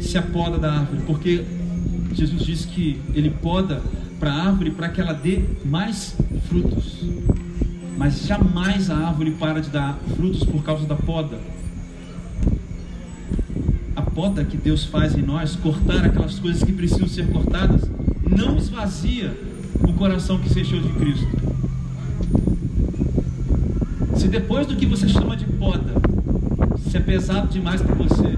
se 0.00 0.16
a 0.16 0.22
poda 0.22 0.56
da 0.58 0.72
árvore, 0.72 1.02
porque 1.04 1.44
Jesus 2.14 2.42
disse 2.42 2.66
que 2.68 3.00
ele 3.14 3.30
poda 3.30 3.82
para 4.18 4.32
a 4.32 4.46
árvore 4.46 4.70
para 4.70 4.88
que 4.88 5.00
ela 5.00 5.12
dê 5.12 5.42
mais 5.64 6.14
frutos. 6.48 7.02
Mas 7.96 8.26
jamais 8.26 8.90
a 8.90 8.96
árvore 8.96 9.32
para 9.32 9.60
de 9.60 9.70
dar 9.70 9.98
frutos 10.16 10.44
por 10.44 10.62
causa 10.62 10.86
da 10.86 10.94
poda. 10.94 11.38
A 13.94 14.02
poda 14.02 14.44
que 14.44 14.56
Deus 14.56 14.84
faz 14.84 15.16
em 15.16 15.22
nós, 15.22 15.56
cortar 15.56 16.04
aquelas 16.04 16.38
coisas 16.38 16.62
que 16.62 16.72
precisam 16.72 17.08
ser 17.08 17.28
cortadas, 17.30 17.82
não 18.28 18.56
esvazia 18.56 19.36
o 19.80 19.92
coração 19.92 20.38
que 20.38 20.48
se 20.48 20.60
encheu 20.60 20.80
de 20.80 20.88
Cristo. 20.90 21.28
Se 24.16 24.28
depois 24.28 24.66
do 24.66 24.76
que 24.76 24.86
você 24.86 25.08
chama 25.08 25.36
de 25.36 25.44
poda, 25.44 25.94
se 26.88 26.96
é 26.96 27.00
pesado 27.00 27.48
demais 27.48 27.80
para 27.82 27.94
você, 27.94 28.36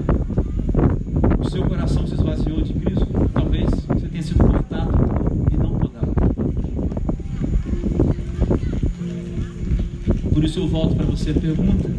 o 1.38 1.50
seu 1.50 1.62
coração 1.64 2.07
se 2.07 2.14
esvaziou 2.14 2.62
de 2.62 2.73
Cristo, 2.73 3.07
tenha 4.14 4.23
sido 4.23 4.38
cortado 4.38 4.92
e 5.52 5.56
não 5.56 5.76
podado. 5.76 6.14
Por 10.33 10.44
isso 10.44 10.61
eu 10.61 10.68
volto 10.68 10.94
para 10.94 11.06
você 11.06 11.30
a 11.30 11.35
pergunta: 11.35 11.90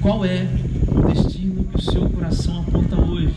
qual 0.00 0.24
é 0.24 0.48
o 0.88 1.02
destino 1.12 1.64
que 1.64 1.76
o 1.76 1.82
seu 1.82 2.08
coração 2.08 2.60
aponta 2.60 2.98
hoje? 2.98 3.34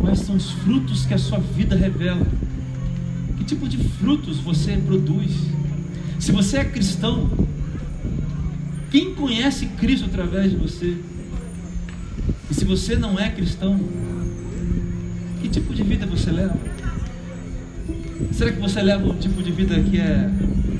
Quais 0.00 0.20
são 0.20 0.36
os 0.36 0.52
frutos 0.52 1.04
que 1.04 1.14
a 1.14 1.18
sua 1.18 1.40
vida 1.40 1.74
revela? 1.74 2.24
Que 3.36 3.44
tipo 3.44 3.68
de 3.68 3.78
frutos 3.78 4.38
você 4.38 4.76
produz? 4.76 5.32
Se 6.20 6.30
você 6.30 6.58
é 6.58 6.64
cristão, 6.64 7.28
quem 8.88 9.14
conhece 9.14 9.66
Cristo 9.66 10.06
através 10.06 10.52
de 10.52 10.56
você? 10.56 10.96
E 12.48 12.54
se 12.54 12.64
você 12.64 12.94
não 12.94 13.18
é 13.18 13.30
cristão, 13.30 13.80
que 15.40 15.48
tipo 15.48 15.74
de 15.74 15.82
vida 15.82 16.06
você 16.06 16.30
leva? 16.30 16.71
Será 18.42 18.54
que 18.54 18.60
você 18.60 18.82
leva 18.82 19.06
um 19.06 19.14
tipo 19.14 19.40
de 19.40 19.52
vida 19.52 19.80
que 19.80 20.00
é 20.00 20.28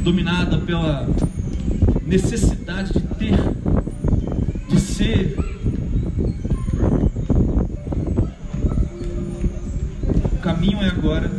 dominada 0.03 0.59
pela 0.59 1.09
necessidade 2.05 2.93
de 2.93 3.01
ter, 3.15 3.37
de 4.69 4.81
ser? 4.81 5.39
O 10.33 10.39
caminho 10.39 10.83
é 10.83 10.89
agora 10.89 11.31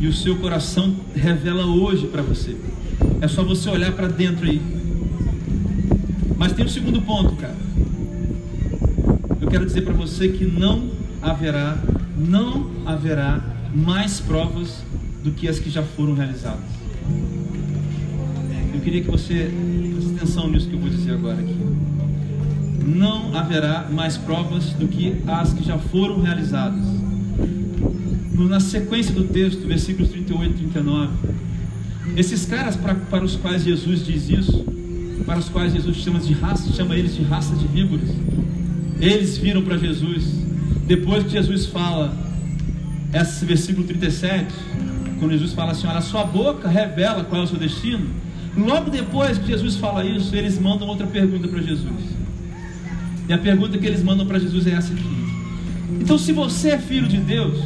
e 0.00 0.06
o 0.06 0.12
seu 0.12 0.36
coração 0.36 0.94
revela 1.16 1.66
hoje 1.66 2.06
para 2.06 2.22
você. 2.22 2.56
É 3.20 3.26
só 3.26 3.42
você 3.42 3.68
olhar 3.70 3.90
para 3.90 4.06
dentro 4.06 4.48
aí. 4.48 4.62
Mas 6.38 6.52
tem 6.52 6.64
um 6.64 6.68
segundo 6.68 7.02
ponto, 7.02 7.34
cara. 7.34 7.56
Eu 9.40 9.48
quero 9.48 9.66
dizer 9.66 9.82
para 9.82 9.94
você 9.94 10.28
que 10.28 10.44
não 10.44 10.92
haverá, 11.20 11.76
não 12.16 12.70
haverá 12.86 13.42
mais 13.74 14.20
provas 14.20 14.91
do 15.22 15.30
que 15.32 15.48
as 15.48 15.58
que 15.58 15.70
já 15.70 15.82
foram 15.82 16.14
realizadas. 16.14 16.64
Eu 18.74 18.80
queria 18.80 19.02
que 19.02 19.10
você 19.10 19.50
preste 19.94 20.16
atenção 20.16 20.48
nisso 20.48 20.68
que 20.68 20.74
eu 20.74 20.80
vou 20.80 20.88
dizer 20.88 21.12
agora 21.12 21.38
aqui. 21.40 21.56
Não 22.84 23.36
haverá 23.36 23.88
mais 23.90 24.16
provas 24.16 24.72
do 24.72 24.88
que 24.88 25.16
as 25.26 25.52
que 25.52 25.64
já 25.64 25.78
foram 25.78 26.20
realizadas 26.20 26.84
na 28.48 28.60
sequência 28.60 29.14
do 29.14 29.24
texto, 29.24 29.66
versículos 29.66 30.10
38 30.10 30.50
e 30.50 30.56
39. 30.68 31.08
Esses 32.16 32.44
caras 32.44 32.76
para, 32.76 32.94
para 32.94 33.24
os 33.24 33.36
quais 33.36 33.62
Jesus 33.62 34.04
diz 34.04 34.28
isso, 34.28 34.64
para 35.24 35.38
os 35.38 35.48
quais 35.48 35.72
Jesus 35.72 35.96
chama 35.98 36.18
de 36.18 36.32
raça, 36.32 36.72
chama 36.72 36.96
eles 36.96 37.14
de 37.14 37.22
raça 37.22 37.54
de 37.54 37.66
víboras. 37.66 38.08
Eles 39.00 39.38
viram 39.38 39.62
para 39.62 39.76
Jesus. 39.76 40.24
Depois 40.86 41.24
que 41.24 41.30
Jesus 41.30 41.66
fala 41.66 42.14
esse 43.12 43.44
versículo 43.44 43.86
37, 43.86 44.52
quando 45.22 45.34
Jesus 45.34 45.52
fala 45.52 45.70
assim: 45.70 45.86
Olha, 45.86 46.00
sua 46.00 46.24
boca 46.24 46.66
revela 46.68 47.22
qual 47.22 47.42
é 47.42 47.44
o 47.44 47.46
seu 47.46 47.56
destino. 47.56 48.10
Logo 48.56 48.90
depois 48.90 49.38
que 49.38 49.46
Jesus 49.46 49.76
fala 49.76 50.04
isso, 50.04 50.34
eles 50.34 50.58
mandam 50.58 50.88
outra 50.88 51.06
pergunta 51.06 51.46
para 51.46 51.62
Jesus. 51.62 52.02
E 53.28 53.32
a 53.32 53.38
pergunta 53.38 53.78
que 53.78 53.86
eles 53.86 54.02
mandam 54.02 54.26
para 54.26 54.40
Jesus 54.40 54.66
é 54.66 54.72
essa 54.72 54.92
aqui: 54.92 55.06
Então, 56.00 56.18
se 56.18 56.32
você 56.32 56.70
é 56.70 56.78
filho 56.78 57.06
de 57.06 57.18
Deus, 57.18 57.56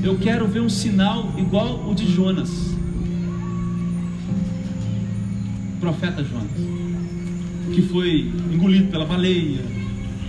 eu 0.00 0.16
quero 0.16 0.46
ver 0.46 0.60
um 0.60 0.68
sinal 0.68 1.34
igual 1.36 1.90
o 1.90 1.92
de 1.92 2.08
Jonas. 2.08 2.50
O 5.74 5.80
profeta 5.80 6.22
Jonas. 6.22 7.74
Que 7.74 7.82
foi 7.82 8.32
engolido 8.52 8.92
pela 8.92 9.04
baleia. 9.04 9.58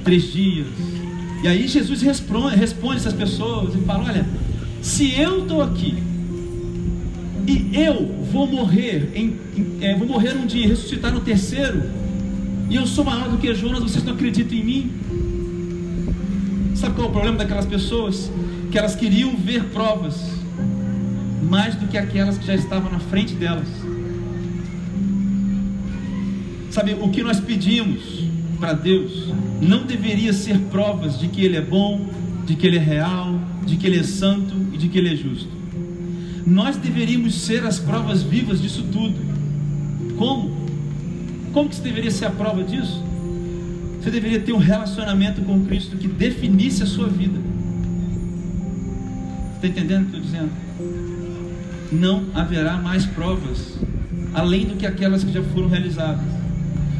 Três 0.04 0.34
dias. 0.34 0.66
E 1.44 1.48
aí 1.48 1.68
Jesus 1.68 2.02
responde, 2.02 2.56
responde 2.56 2.96
essas 2.96 3.14
pessoas 3.14 3.76
e 3.76 3.78
fala: 3.82 4.06
Olha, 4.06 4.28
se 4.82 5.14
eu 5.14 5.44
estou 5.44 5.62
aqui 5.62 6.07
e 7.48 7.70
eu 7.74 8.25
vou 8.32 8.46
morrer, 8.46 9.12
em, 9.16 9.38
em, 9.56 9.77
é, 9.82 9.96
vou 9.96 10.08
morrer 10.08 10.36
um 10.36 10.46
dia 10.46 10.66
e 10.66 10.68
ressuscitar 10.68 11.13
no 11.13 11.22
terceiro, 11.22 11.84
e 12.70 12.75
eu 12.75 12.86
sou 12.86 13.06
maior 13.06 13.30
do 13.30 13.38
que 13.38 13.54
Jonas, 13.56 13.82
vocês 13.82 14.04
não 14.04 14.13
acreditam 14.13 14.58
em 14.58 14.63
mim? 14.63 14.92
Sabe 16.75 16.96
qual 16.96 17.08
é 17.08 17.10
o 17.10 17.13
problema 17.13 17.38
daquelas 17.38 17.66
pessoas? 17.66 18.30
que 18.72 18.77
elas 18.77 18.96
queriam 18.96 19.36
ver 19.36 19.63
provas 19.66 20.16
mais 21.42 21.75
do 21.75 21.88
que 21.88 21.98
aquelas 21.98 22.38
que 22.38 22.46
já 22.46 22.56
estavam 22.56 22.92
na 22.92 23.00
frente 23.00 23.34
delas. 23.34 23.68
Sabe, 26.70 26.96
o 27.00 27.10
que 27.10 27.24
nós 27.24 27.39
pedimos 27.39 28.24
para 28.60 28.74
Deus 28.74 29.34
não 29.62 29.86
deveria 29.86 30.34
ser 30.34 30.60
provas 30.70 31.18
de 31.18 31.27
que 31.27 31.44
Ele 31.44 31.56
é 31.56 31.62
bom, 31.62 32.08
de 32.46 32.56
que 32.56 32.68
Ele 32.68 32.77
é 32.77 32.82
real, 32.82 33.39
de 33.66 33.77
que 33.77 33.88
Ele 33.88 34.00
é 34.00 34.04
santo 34.04 34.54
e 34.74 34.77
de 34.77 34.89
que 34.89 34.98
Ele 34.98 35.13
é 35.13 35.16
justo. 35.16 35.57
Nós 36.48 36.77
deveríamos 36.77 37.36
ser 37.36 37.66
as 37.66 37.77
provas 37.77 38.24
vivas 38.24 38.62
disso 38.62 38.86
tudo. 38.89 39.20
Como? 40.18 40.56
Como 41.51 41.68
que 41.68 41.75
isso 41.75 41.84
deveria 41.84 42.10
ser 42.10 42.25
a 42.25 42.30
prova 42.30 42.63
disso? 42.63 43.04
Você 44.01 44.10
deveria 44.10 44.39
ter 44.39 44.54
um 44.54 44.58
relacionamento 44.58 45.42
com 45.42 45.66
Cristo 45.66 45.98
que 45.98 46.08
definisse 46.08 46.84
a 46.84 46.86
sua 46.86 47.10
vida. 47.10 47.38
Está 49.56 49.68
entendendo 49.68 50.04
o 50.04 50.10
que 50.10 50.16
eu 50.16 50.22
estou 50.22 50.32
dizendo? 50.32 50.51
Não 51.92 52.24
haverá 52.34 52.77
mais 52.77 53.06
provas 53.06 53.77
além 54.34 54.68
do 54.68 54.77
que 54.77 54.86
aquelas 54.86 55.25
que 55.25 55.34
já 55.34 55.44
foram 55.44 55.68
realizadas. 55.68 56.24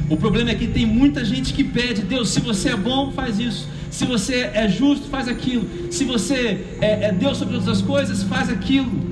O 0.10 0.18
problema 0.18 0.50
é 0.50 0.56
que 0.56 0.68
tem 0.68 0.86
muita 0.86 1.24
gente 1.24 1.54
que 1.54 1.64
pede, 1.64 2.02
Deus, 2.02 2.30
se 2.30 2.42
você 2.42 2.70
é 2.72 2.76
bom, 2.76 3.14
faz 3.14 3.40
isso. 3.40 3.70
Se 3.90 4.04
você 4.04 4.52
é 4.54 4.68
justo, 4.68 5.08
faz 5.08 5.30
aquilo. 5.30 5.66
Se 5.90 6.04
você 6.04 6.66
é, 6.82 7.06
é 7.06 7.12
Deus 7.14 7.38
sobre 7.38 7.54
todas 7.54 7.70
as 7.70 7.82
coisas, 7.82 8.24
faz 8.24 8.50
aquilo. 8.50 9.07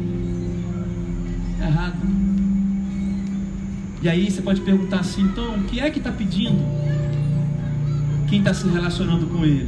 Errado. 1.76 1.98
E 4.02 4.08
aí 4.08 4.32
você 4.32 4.42
pode 4.42 4.62
perguntar 4.62 5.02
assim, 5.02 5.24
então, 5.24 5.56
o 5.56 5.64
que 5.66 5.82
é 5.82 5.92
que 5.92 5.98
está 5.98 6.10
pedindo? 6.10 6.64
Quem 8.30 8.40
está 8.40 8.54
se 8.54 8.66
relacionando 8.70 9.26
com 9.28 9.44
Ele? 9.44 9.68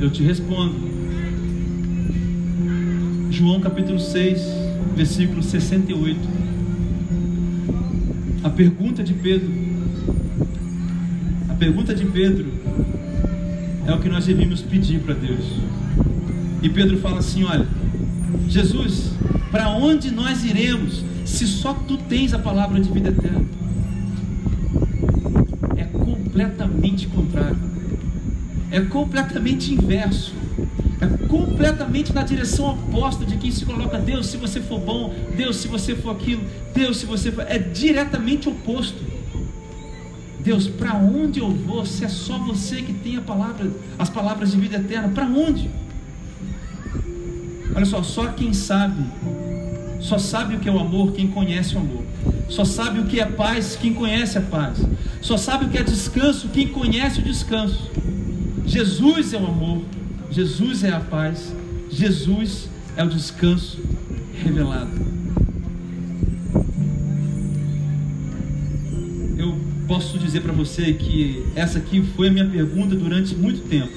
Eu 0.00 0.10
te 0.10 0.22
respondo. 0.22 0.74
João 3.30 3.60
capítulo 3.60 4.00
6, 4.00 4.40
versículo 4.96 5.42
68. 5.42 6.18
A 8.42 8.48
pergunta 8.48 9.04
de 9.04 9.12
Pedro, 9.12 9.52
a 11.50 11.54
pergunta 11.54 11.94
de 11.94 12.06
Pedro 12.06 12.46
é 13.86 13.92
o 13.92 14.00
que 14.00 14.08
nós 14.08 14.24
devíamos 14.24 14.62
pedir 14.62 15.00
para 15.00 15.12
Deus. 15.12 15.44
E 16.62 16.70
Pedro 16.70 16.96
fala 16.98 17.18
assim: 17.18 17.44
Olha, 17.44 17.66
Jesus, 18.48 19.12
para 19.50 19.68
onde 19.70 20.10
nós 20.10 20.42
iremos 20.44 21.07
se 21.28 21.46
só 21.46 21.74
tu 21.74 21.96
tens 21.96 22.32
a 22.32 22.38
palavra 22.38 22.80
de 22.80 22.90
vida 22.90 23.10
eterna? 23.10 23.44
É 25.76 25.84
completamente 25.84 27.06
contrário, 27.06 27.58
é 28.70 28.80
completamente 28.80 29.72
inverso 29.72 30.34
é 31.00 31.26
completamente 31.28 32.12
na 32.12 32.22
direção 32.22 32.70
oposta 32.70 33.24
de 33.24 33.36
quem 33.36 33.52
se 33.52 33.64
coloca 33.64 33.98
Deus, 33.98 34.26
se 34.26 34.36
você 34.36 34.60
for 34.60 34.80
bom, 34.80 35.14
Deus, 35.36 35.56
se 35.56 35.68
você 35.68 35.94
for 35.94 36.10
aquilo, 36.10 36.42
Deus, 36.74 36.96
se 36.96 37.06
você 37.06 37.30
for. 37.30 37.44
É 37.48 37.58
diretamente 37.58 38.48
oposto. 38.48 38.98
Deus, 40.40 40.66
para 40.66 40.94
onde 40.94 41.40
eu 41.40 41.50
vou 41.50 41.84
se 41.84 42.04
é 42.04 42.08
só 42.08 42.38
você 42.38 42.82
que 42.82 42.92
tem 42.92 43.16
a 43.16 43.20
palavra, 43.20 43.70
as 43.98 44.10
palavras 44.10 44.52
de 44.52 44.58
vida 44.58 44.76
eterna? 44.76 45.08
Para 45.08 45.26
onde? 45.26 45.70
Olha 47.74 47.84
só, 47.84 48.02
só 48.02 48.26
quem 48.28 48.52
sabe, 48.52 49.04
só 50.00 50.18
sabe 50.18 50.56
o 50.56 50.58
que 50.60 50.68
é 50.68 50.72
o 50.72 50.78
amor 50.78 51.12
quem 51.12 51.28
conhece 51.28 51.74
o 51.74 51.78
amor. 51.78 52.04
Só 52.48 52.64
sabe 52.64 53.00
o 53.00 53.04
que 53.04 53.20
é 53.20 53.26
paz 53.26 53.76
quem 53.80 53.92
conhece 53.92 54.38
a 54.38 54.40
paz. 54.40 54.78
Só 55.20 55.36
sabe 55.36 55.66
o 55.66 55.68
que 55.68 55.78
é 55.78 55.82
descanso 55.82 56.48
quem 56.48 56.68
conhece 56.68 57.20
o 57.20 57.22
descanso. 57.22 57.90
Jesus 58.66 59.32
é 59.32 59.38
o 59.38 59.46
amor, 59.46 59.82
Jesus 60.30 60.84
é 60.84 60.90
a 60.90 61.00
paz, 61.00 61.54
Jesus 61.90 62.68
é 62.96 63.02
o 63.02 63.08
descanso 63.08 63.78
revelado. 64.44 64.90
Eu 69.36 69.58
posso 69.86 70.18
dizer 70.18 70.42
para 70.42 70.52
você 70.52 70.92
que 70.92 71.44
essa 71.56 71.78
aqui 71.78 72.02
foi 72.14 72.28
a 72.28 72.30
minha 72.30 72.46
pergunta 72.46 72.94
durante 72.94 73.34
muito 73.34 73.68
tempo. 73.68 73.92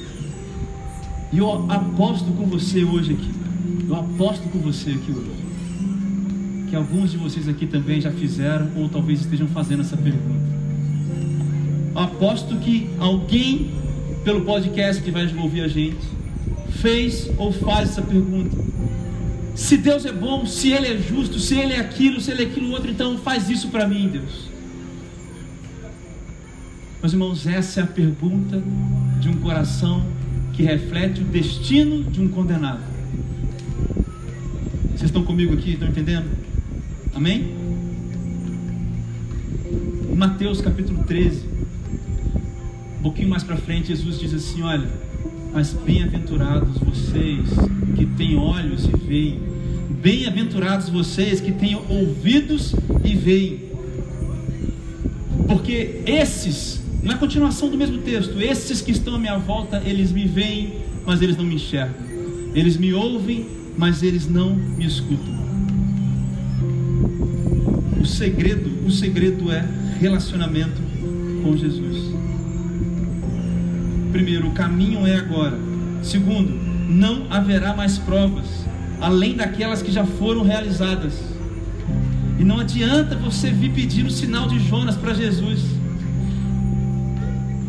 E 1.31 1.37
eu 1.37 1.65
aposto 1.69 2.25
com 2.33 2.45
você 2.45 2.83
hoje 2.83 3.13
aqui. 3.13 3.31
Eu 3.87 3.95
aposto 3.95 4.43
com 4.49 4.59
você 4.59 4.91
aqui 4.91 5.11
hoje. 5.11 5.40
Que 6.71 6.75
alguns 6.77 7.11
de 7.11 7.17
vocês 7.17 7.49
aqui 7.49 7.67
também 7.67 7.99
já 7.99 8.09
fizeram 8.13 8.69
ou 8.77 8.87
talvez 8.87 9.19
estejam 9.19 9.45
fazendo 9.45 9.81
essa 9.81 9.97
pergunta. 9.97 10.39
Aposto 11.93 12.55
que 12.59 12.89
alguém 12.97 13.71
pelo 14.23 14.45
podcast 14.45 15.03
que 15.03 15.11
vai 15.11 15.29
ouvir 15.37 15.63
a 15.63 15.67
gente 15.67 15.99
fez 16.81 17.29
ou 17.37 17.51
faz 17.51 17.89
essa 17.89 18.01
pergunta. 18.01 18.55
Se 19.53 19.75
Deus 19.75 20.05
é 20.05 20.13
bom, 20.13 20.45
se 20.45 20.71
Ele 20.71 20.87
é 20.87 20.97
justo, 20.97 21.41
se 21.41 21.59
Ele 21.59 21.73
é 21.73 21.79
aquilo, 21.81 22.21
se 22.21 22.31
Ele 22.31 22.43
é 22.43 22.45
aquilo 22.45 22.71
outro, 22.71 22.89
então 22.89 23.17
faz 23.17 23.49
isso 23.49 23.67
para 23.67 23.85
mim, 23.85 24.07
Deus. 24.07 24.47
Meus 27.01 27.11
irmãos, 27.11 27.47
essa 27.47 27.81
é 27.81 27.83
a 27.83 27.87
pergunta 27.87 28.63
de 29.19 29.27
um 29.27 29.35
coração 29.41 30.05
que 30.53 30.63
reflete 30.63 31.19
o 31.19 31.25
destino 31.25 32.01
de 32.09 32.21
um 32.21 32.29
condenado. 32.29 32.79
Vocês 34.91 35.09
estão 35.09 35.25
comigo 35.25 35.53
aqui? 35.53 35.71
Estão 35.71 35.89
entendendo? 35.89 36.50
Amém? 37.13 37.53
Em 40.09 40.15
Mateus 40.15 40.61
capítulo 40.61 41.03
13, 41.03 41.41
um 42.99 43.01
pouquinho 43.03 43.27
mais 43.27 43.43
para 43.43 43.57
frente, 43.57 43.89
Jesus 43.89 44.17
diz 44.17 44.33
assim: 44.33 44.61
Olha, 44.61 44.89
mas 45.53 45.73
bem-aventurados 45.73 46.77
vocês 46.77 47.49
que 47.95 48.05
têm 48.05 48.37
olhos 48.37 48.85
e 48.85 48.95
veem, 48.95 49.41
bem-aventurados 50.01 50.87
vocês 50.87 51.41
que 51.41 51.51
têm 51.51 51.75
ouvidos 51.75 52.73
e 53.03 53.13
veem, 53.13 53.59
porque 55.47 56.01
esses, 56.05 56.81
na 57.03 57.17
continuação 57.17 57.69
do 57.69 57.77
mesmo 57.77 57.97
texto, 57.97 58.39
esses 58.39 58.81
que 58.81 58.91
estão 58.91 59.15
à 59.15 59.19
minha 59.19 59.37
volta, 59.37 59.81
eles 59.85 60.13
me 60.13 60.25
veem, 60.25 60.75
mas 61.05 61.21
eles 61.21 61.35
não 61.35 61.43
me 61.43 61.55
enxergam, 61.55 61.95
eles 62.55 62.77
me 62.77 62.93
ouvem, 62.93 63.45
mas 63.77 64.01
eles 64.01 64.29
não 64.29 64.55
me 64.55 64.85
escutam. 64.85 65.40
Segredo, 68.21 68.85
o 68.85 68.91
segredo 68.91 69.51
é 69.51 69.67
relacionamento 69.99 70.79
com 71.41 71.57
Jesus. 71.57 72.13
Primeiro, 74.11 74.49
o 74.49 74.51
caminho 74.51 75.07
é 75.07 75.15
agora. 75.15 75.57
Segundo, 76.03 76.53
não 76.87 77.25
haverá 77.31 77.75
mais 77.75 77.97
provas, 77.97 78.45
além 78.99 79.35
daquelas 79.35 79.81
que 79.81 79.91
já 79.91 80.05
foram 80.05 80.43
realizadas. 80.43 81.19
E 82.37 82.43
não 82.43 82.59
adianta 82.59 83.15
você 83.15 83.49
vir 83.49 83.71
pedir 83.71 84.05
o 84.05 84.11
sinal 84.11 84.47
de 84.47 84.59
Jonas 84.59 84.95
para 84.95 85.15
Jesus. 85.15 85.61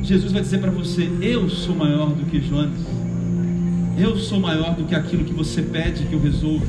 Jesus 0.02 0.32
vai 0.32 0.42
dizer 0.42 0.58
para 0.58 0.70
você: 0.70 1.10
Eu 1.22 1.48
sou 1.48 1.74
maior 1.74 2.10
do 2.10 2.26
que 2.26 2.46
Jonas. 2.46 2.78
Eu 3.96 4.18
sou 4.18 4.38
maior 4.38 4.74
do 4.74 4.84
que 4.84 4.94
aquilo 4.94 5.24
que 5.24 5.32
você 5.32 5.62
pede 5.62 6.04
que 6.04 6.12
eu 6.12 6.20
resolva. 6.20 6.66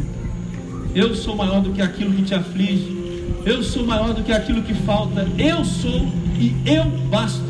Eu 0.95 1.13
sou 1.13 1.35
maior 1.35 1.61
do 1.61 1.73
que 1.73 1.81
aquilo 1.81 2.13
que 2.13 2.21
te 2.21 2.33
aflige. 2.33 3.02
Eu 3.45 3.61
sou 3.61 3.85
maior 3.85 4.13
do 4.13 4.23
que 4.23 4.31
aquilo 4.31 4.61
que 4.61 4.73
falta. 4.73 5.27
Eu 5.37 5.65
sou 5.65 6.07
e 6.39 6.55
eu 6.65 6.85
basto. 7.09 7.43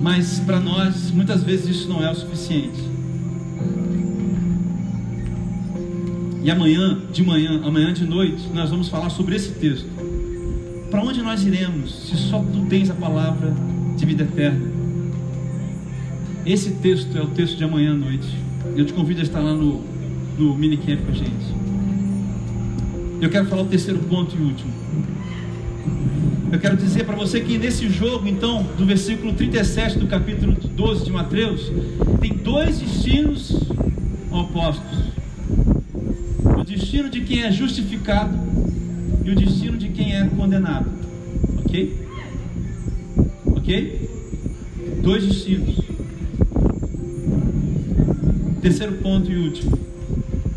Mas 0.00 0.38
para 0.40 0.60
nós, 0.60 1.10
muitas 1.10 1.42
vezes 1.42 1.76
isso 1.76 1.88
não 1.88 2.04
é 2.04 2.10
o 2.10 2.14
suficiente. 2.14 2.94
E 6.42 6.50
amanhã, 6.50 7.00
de 7.10 7.24
manhã, 7.24 7.62
amanhã 7.64 7.92
de 7.92 8.04
noite, 8.04 8.48
nós 8.52 8.70
vamos 8.70 8.88
falar 8.88 9.10
sobre 9.10 9.34
esse 9.34 9.52
texto. 9.52 9.88
Para 10.90 11.02
onde 11.02 11.22
nós 11.22 11.42
iremos 11.42 12.08
se 12.08 12.16
só 12.16 12.38
tu 12.38 12.66
tens 12.66 12.90
a 12.90 12.94
palavra 12.94 13.52
de 13.96 14.06
vida 14.06 14.22
eterna? 14.22 14.70
Esse 16.46 16.72
texto 16.72 17.16
é 17.16 17.22
o 17.22 17.28
texto 17.28 17.56
de 17.56 17.64
amanhã 17.64 17.92
à 17.92 17.96
noite. 17.96 18.28
Eu 18.76 18.84
te 18.84 18.92
convido 18.92 19.20
a 19.20 19.24
estar 19.24 19.40
lá 19.40 19.54
no, 19.54 19.82
no 20.38 20.54
minicamp 20.54 21.02
com 21.02 21.10
a 21.10 21.14
gente. 21.14 21.63
Eu 23.20 23.30
quero 23.30 23.46
falar 23.46 23.62
o 23.62 23.66
terceiro 23.66 24.00
ponto 24.00 24.36
e 24.36 24.40
último. 24.40 24.72
Eu 26.52 26.58
quero 26.58 26.76
dizer 26.76 27.04
para 27.04 27.16
você 27.16 27.40
que 27.40 27.58
nesse 27.58 27.88
jogo, 27.88 28.28
então, 28.28 28.62
do 28.76 28.84
versículo 28.84 29.32
37 29.32 29.98
do 29.98 30.06
capítulo 30.06 30.52
12 30.52 31.04
de 31.04 31.10
Mateus, 31.10 31.72
tem 32.20 32.32
dois 32.32 32.78
destinos 32.78 33.50
opostos: 34.30 34.98
o 36.44 36.64
destino 36.64 37.08
de 37.08 37.22
quem 37.22 37.42
é 37.42 37.50
justificado 37.50 38.38
e 39.24 39.30
o 39.30 39.34
destino 39.34 39.76
de 39.76 39.88
quem 39.88 40.14
é 40.14 40.26
condenado. 40.28 40.90
Ok? 41.64 42.06
Ok? 43.46 44.10
Dois 45.02 45.26
destinos. 45.26 45.76
Terceiro 48.60 48.92
ponto 48.94 49.30
e 49.30 49.36
último: 49.36 49.78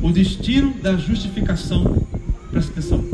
o 0.01 0.11
destino 0.11 0.73
da 0.81 0.95
justificação. 0.97 2.06
Presta 2.57 2.71
atenção. 2.71 3.05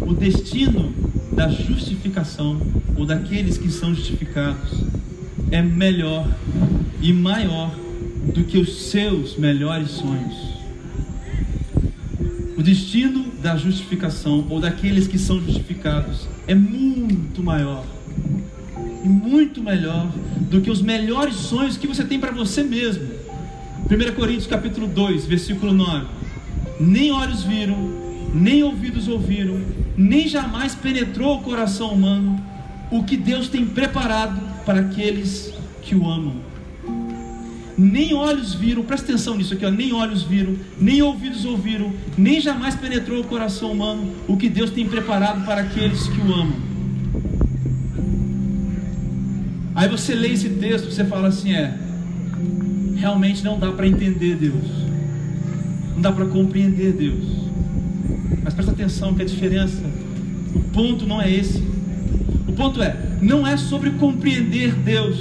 O 0.00 0.12
destino 0.12 0.92
da 1.30 1.48
justificação 1.48 2.60
ou 2.96 3.06
daqueles 3.06 3.56
que 3.56 3.70
são 3.70 3.94
justificados 3.94 4.82
é 5.52 5.62
melhor 5.62 6.28
e 7.00 7.12
maior 7.12 7.72
do 8.34 8.42
que 8.42 8.58
os 8.58 8.90
seus 8.90 9.36
melhores 9.36 9.90
sonhos. 9.92 10.34
O 12.56 12.62
destino 12.64 13.30
da 13.40 13.56
justificação 13.56 14.44
ou 14.50 14.58
daqueles 14.58 15.06
que 15.06 15.20
são 15.20 15.40
justificados 15.40 16.26
é 16.48 16.54
muito 16.56 17.44
maior 17.44 17.84
e 19.04 19.08
muito 19.08 19.62
melhor 19.62 20.10
do 20.50 20.60
que 20.60 20.68
os 20.68 20.82
melhores 20.82 21.36
sonhos 21.36 21.76
que 21.76 21.86
você 21.86 22.02
tem 22.02 22.18
para 22.18 22.32
você 22.32 22.64
mesmo. 22.64 23.04
1 23.88 24.14
Coríntios 24.16 24.48
capítulo 24.48 24.88
2, 24.88 25.26
versículo 25.26 25.72
9. 25.72 26.06
Nem 26.80 27.12
olhos 27.12 27.44
viram, 27.44 28.03
nem 28.34 28.64
ouvidos 28.64 29.06
ouviram, 29.06 29.60
nem 29.96 30.26
jamais 30.26 30.74
penetrou 30.74 31.38
o 31.38 31.42
coração 31.42 31.92
humano 31.92 32.42
o 32.90 33.04
que 33.04 33.16
Deus 33.16 33.48
tem 33.48 33.64
preparado 33.64 34.40
para 34.64 34.80
aqueles 34.80 35.54
que 35.82 35.94
o 35.94 36.08
amam. 36.08 36.34
Nem 37.76 38.14
olhos 38.14 38.54
viram, 38.54 38.82
presta 38.82 39.12
atenção 39.12 39.36
nisso 39.36 39.54
aqui, 39.54 39.64
ó, 39.64 39.70
nem 39.70 39.92
olhos 39.92 40.22
viram, 40.22 40.54
nem 40.80 41.02
ouvidos 41.02 41.44
ouviram, 41.44 41.92
nem 42.16 42.40
jamais 42.40 42.74
penetrou 42.74 43.20
o 43.20 43.24
coração 43.24 43.72
humano 43.72 44.12
o 44.28 44.36
que 44.36 44.48
Deus 44.48 44.70
tem 44.70 44.86
preparado 44.86 45.44
para 45.44 45.62
aqueles 45.62 46.06
que 46.06 46.20
o 46.20 46.34
amam. 46.34 46.74
Aí 49.74 49.88
você 49.88 50.14
lê 50.14 50.28
esse 50.32 50.50
texto, 50.50 50.90
você 50.90 51.04
fala 51.04 51.28
assim: 51.28 51.52
é, 51.52 51.76
realmente 52.96 53.42
não 53.42 53.58
dá 53.58 53.72
para 53.72 53.88
entender 53.88 54.36
Deus, 54.36 54.64
não 55.94 56.00
dá 56.00 56.12
para 56.12 56.26
compreender 56.26 56.92
Deus. 56.92 57.33
Mas 58.44 58.52
presta 58.52 58.72
atenção 58.72 59.14
que 59.14 59.22
a 59.22 59.24
diferença, 59.24 59.82
o 60.54 60.60
ponto 60.72 61.06
não 61.06 61.20
é 61.20 61.32
esse. 61.32 61.62
O 62.46 62.52
ponto 62.52 62.82
é, 62.82 62.94
não 63.22 63.46
é 63.46 63.56
sobre 63.56 63.92
compreender 63.92 64.74
Deus, 64.74 65.16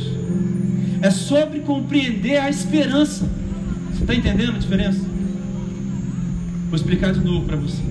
é 1.02 1.10
sobre 1.10 1.62
compreender 1.62 2.38
a 2.38 2.50
esperança. 2.50 3.28
Você 3.92 4.02
está 4.02 4.14
entendendo 4.14 4.56
a 4.56 4.60
diferença? 4.60 5.00
Vou 6.68 6.76
explicar 6.76 7.14
de 7.14 7.22
novo 7.22 7.46
para 7.46 7.56
você. 7.56 7.82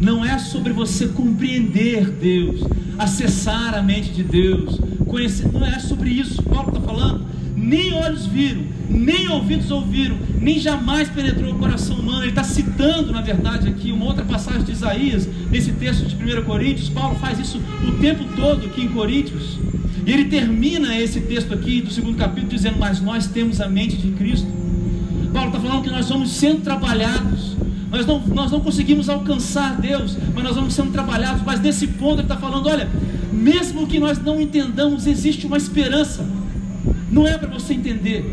Não 0.00 0.24
é 0.24 0.36
sobre 0.38 0.72
você 0.72 1.06
compreender 1.06 2.10
Deus, 2.10 2.62
acessar 2.98 3.74
a 3.74 3.82
mente 3.82 4.10
de 4.10 4.24
Deus, 4.24 4.80
conhecer. 5.06 5.46
Não 5.52 5.64
é 5.64 5.78
sobre 5.78 6.10
isso. 6.10 6.42
Paulo 6.42 6.70
está 6.70 6.80
falando. 6.80 7.24
Nem 7.62 7.94
olhos 7.94 8.26
viram, 8.26 8.62
nem 8.90 9.28
ouvidos 9.28 9.70
ouviram, 9.70 10.18
nem 10.40 10.58
jamais 10.58 11.08
penetrou 11.08 11.52
o 11.52 11.58
coração 11.58 11.96
humano. 11.96 12.22
Ele 12.22 12.30
está 12.30 12.42
citando, 12.42 13.12
na 13.12 13.20
verdade, 13.20 13.68
aqui 13.68 13.92
uma 13.92 14.04
outra 14.04 14.24
passagem 14.24 14.64
de 14.64 14.72
Isaías, 14.72 15.28
nesse 15.48 15.70
texto 15.70 16.04
de 16.04 16.16
1 16.16 16.42
Coríntios. 16.42 16.88
Paulo 16.88 17.16
faz 17.20 17.38
isso 17.38 17.60
o 17.86 17.92
tempo 18.00 18.24
todo 18.34 18.66
aqui 18.66 18.82
em 18.82 18.88
Coríntios. 18.88 19.60
E 20.04 20.10
ele 20.10 20.24
termina 20.24 20.98
esse 20.98 21.20
texto 21.20 21.54
aqui 21.54 21.80
do 21.80 21.92
segundo 21.92 22.16
capítulo 22.16 22.48
dizendo: 22.48 22.78
Mas 22.80 23.00
nós 23.00 23.28
temos 23.28 23.60
a 23.60 23.68
mente 23.68 23.96
de 23.96 24.10
Cristo. 24.10 24.48
Paulo 25.32 25.48
está 25.50 25.60
falando 25.60 25.84
que 25.84 25.90
nós 25.90 26.06
somos 26.06 26.32
sendo 26.32 26.62
trabalhados. 26.62 27.56
Nós 27.92 28.04
não, 28.04 28.18
nós 28.26 28.50
não 28.50 28.58
conseguimos 28.58 29.08
alcançar 29.08 29.80
Deus, 29.80 30.18
mas 30.34 30.42
nós 30.42 30.56
vamos 30.56 30.74
sendo 30.74 30.90
trabalhados. 30.90 31.42
Mas 31.46 31.60
nesse 31.60 31.86
ponto 31.86 32.14
ele 32.14 32.22
está 32.22 32.36
falando: 32.36 32.68
olha, 32.68 32.90
mesmo 33.32 33.86
que 33.86 34.00
nós 34.00 34.20
não 34.20 34.40
entendamos, 34.40 35.06
existe 35.06 35.46
uma 35.46 35.56
esperança. 35.56 36.41
Não 37.12 37.28
é 37.28 37.36
para 37.36 37.48
você 37.48 37.74
entender, 37.74 38.24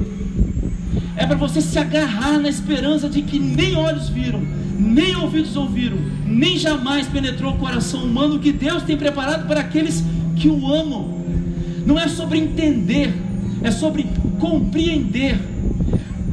é 1.17 1.27
para 1.27 1.35
você 1.35 1.59
se 1.59 1.77
agarrar 1.77 2.39
na 2.39 2.47
esperança 2.47 3.09
de 3.09 3.21
que 3.21 3.37
nem 3.37 3.75
olhos 3.75 4.07
viram, 4.07 4.41
nem 4.79 5.17
ouvidos 5.17 5.57
ouviram, 5.57 5.97
nem 6.25 6.57
jamais 6.57 7.05
penetrou 7.07 7.53
o 7.53 7.57
coração 7.57 8.05
humano 8.05 8.39
que 8.39 8.53
Deus 8.53 8.83
tem 8.83 8.95
preparado 8.95 9.45
para 9.47 9.59
aqueles 9.59 10.01
que 10.37 10.47
o 10.47 10.73
amam. 10.73 11.19
Não 11.85 11.99
é 11.99 12.07
sobre 12.07 12.37
entender, 12.37 13.13
é 13.61 13.69
sobre 13.69 14.07
compreender. 14.39 15.37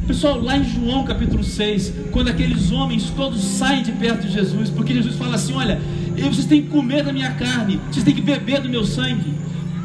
Pessoal, 0.07 0.39
lá 0.39 0.57
em 0.57 0.63
João 0.63 1.03
capítulo 1.03 1.43
6, 1.43 1.93
quando 2.11 2.29
aqueles 2.29 2.71
homens 2.71 3.11
todos 3.13 3.43
saem 3.43 3.83
de 3.83 3.91
perto 3.91 4.25
de 4.25 4.31
Jesus, 4.31 4.69
porque 4.69 4.93
Jesus 4.93 5.17
fala 5.17 5.35
assim: 5.35 5.51
Olha, 5.51 5.81
vocês 6.15 6.45
têm 6.45 6.61
que 6.61 6.69
comer 6.69 7.03
da 7.03 7.11
minha 7.11 7.31
carne, 7.31 7.77
vocês 7.91 8.05
têm 8.05 8.15
que 8.15 8.21
beber 8.21 8.61
do 8.61 8.69
meu 8.69 8.85
sangue. 8.85 9.33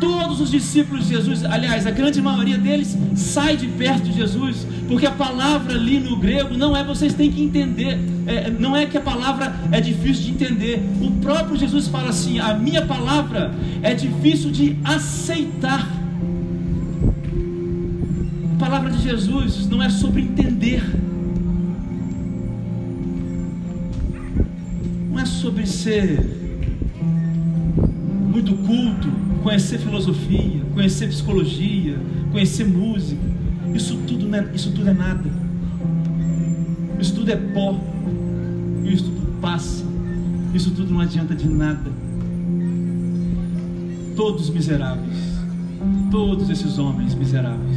Todos 0.02 0.40
os 0.40 0.50
discípulos 0.50 1.06
de 1.06 1.14
Jesus, 1.14 1.44
aliás, 1.44 1.86
a 1.86 1.92
grande 1.92 2.20
maioria 2.20 2.58
deles 2.58 2.98
sai 3.14 3.56
de 3.56 3.68
perto 3.68 4.02
de 4.02 4.12
Jesus, 4.12 4.66
porque 4.88 5.06
a 5.06 5.12
palavra 5.12 5.74
ali 5.74 6.00
no 6.00 6.16
grego 6.16 6.56
não 6.56 6.76
é 6.76 6.82
vocês 6.82 7.14
têm 7.14 7.30
que 7.30 7.40
entender, 7.40 8.00
é, 8.26 8.50
não 8.50 8.74
é 8.74 8.84
que 8.84 8.98
a 8.98 9.00
palavra 9.00 9.54
é 9.70 9.80
difícil 9.80 10.24
de 10.24 10.30
entender. 10.32 10.82
O 11.00 11.08
próprio 11.20 11.56
Jesus 11.56 11.86
fala 11.86 12.08
assim: 12.08 12.40
a 12.40 12.52
minha 12.52 12.84
palavra 12.84 13.54
é 13.80 13.94
difícil 13.94 14.50
de 14.50 14.76
aceitar. 14.82 15.88
A 18.56 18.58
palavra 18.58 18.90
de 18.90 19.00
Jesus 19.04 19.68
não 19.68 19.80
é 19.80 19.88
sobre 19.88 20.22
entender, 20.22 20.82
não 25.08 25.20
é 25.20 25.24
sobre 25.24 25.64
ser 25.64 26.18
muito 28.32 28.56
culto 28.66 29.31
conhecer 29.42 29.78
filosofia, 29.78 30.62
conhecer 30.72 31.08
psicologia, 31.08 31.98
conhecer 32.30 32.64
música. 32.64 33.20
Isso 33.74 33.96
tudo, 34.06 34.28
não 34.28 34.38
é, 34.38 34.46
isso 34.54 34.70
tudo 34.72 34.88
é 34.88 34.94
nada. 34.94 35.30
Isso 36.98 37.14
tudo 37.14 37.30
é 37.30 37.36
pó. 37.36 37.78
Isso 38.84 39.04
tudo 39.04 39.40
passa. 39.40 39.84
Isso 40.54 40.70
tudo 40.70 40.92
não 40.92 41.00
adianta 41.00 41.34
de 41.34 41.48
nada. 41.48 41.90
Todos 44.16 44.50
miseráveis. 44.50 45.16
Todos 46.10 46.48
esses 46.50 46.78
homens 46.78 47.14
miseráveis. 47.14 47.76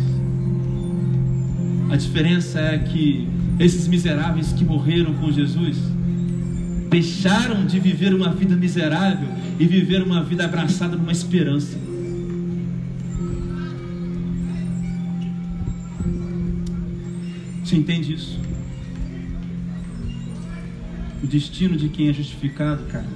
A 1.89 1.95
diferença 1.95 2.59
é 2.59 2.77
que 2.77 3.27
esses 3.59 3.87
miseráveis 3.87 4.51
que 4.51 4.65
morreram 4.65 5.13
com 5.13 5.31
Jesus 5.31 5.77
deixaram 6.95 7.65
de 7.65 7.77
viver 7.77 8.13
uma 8.13 8.29
vida 8.29 8.55
miserável 8.55 9.27
e 9.59 9.65
viver 9.65 10.01
uma 10.01 10.23
vida 10.23 10.45
abraçada 10.45 10.95
numa 10.95 11.11
esperança. 11.11 11.77
Você 17.61 17.75
entende 17.75 18.13
isso? 18.13 18.39
O 21.21 21.27
destino 21.27 21.75
de 21.75 21.89
quem 21.89 22.07
é 22.07 22.13
justificado, 22.13 22.85
cara, 22.85 23.07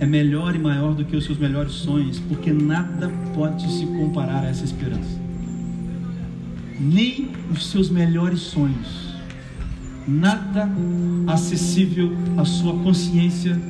é 0.00 0.06
melhor 0.06 0.54
e 0.54 0.58
maior 0.58 0.94
do 0.94 1.04
que 1.04 1.14
os 1.14 1.24
seus 1.26 1.36
melhores 1.36 1.72
sonhos, 1.72 2.18
porque 2.18 2.50
nada 2.50 3.10
pode 3.34 3.70
se 3.70 3.84
comparar 3.84 4.42
a 4.42 4.48
essa 4.48 4.64
esperança. 4.64 5.20
Nem 6.80 7.28
os 7.50 7.66
seus 7.66 7.90
melhores 7.90 8.40
sonhos. 8.40 9.05
Nada 10.06 10.68
acessível 11.26 12.16
à 12.36 12.44
sua 12.44 12.74
consciência 12.78 13.60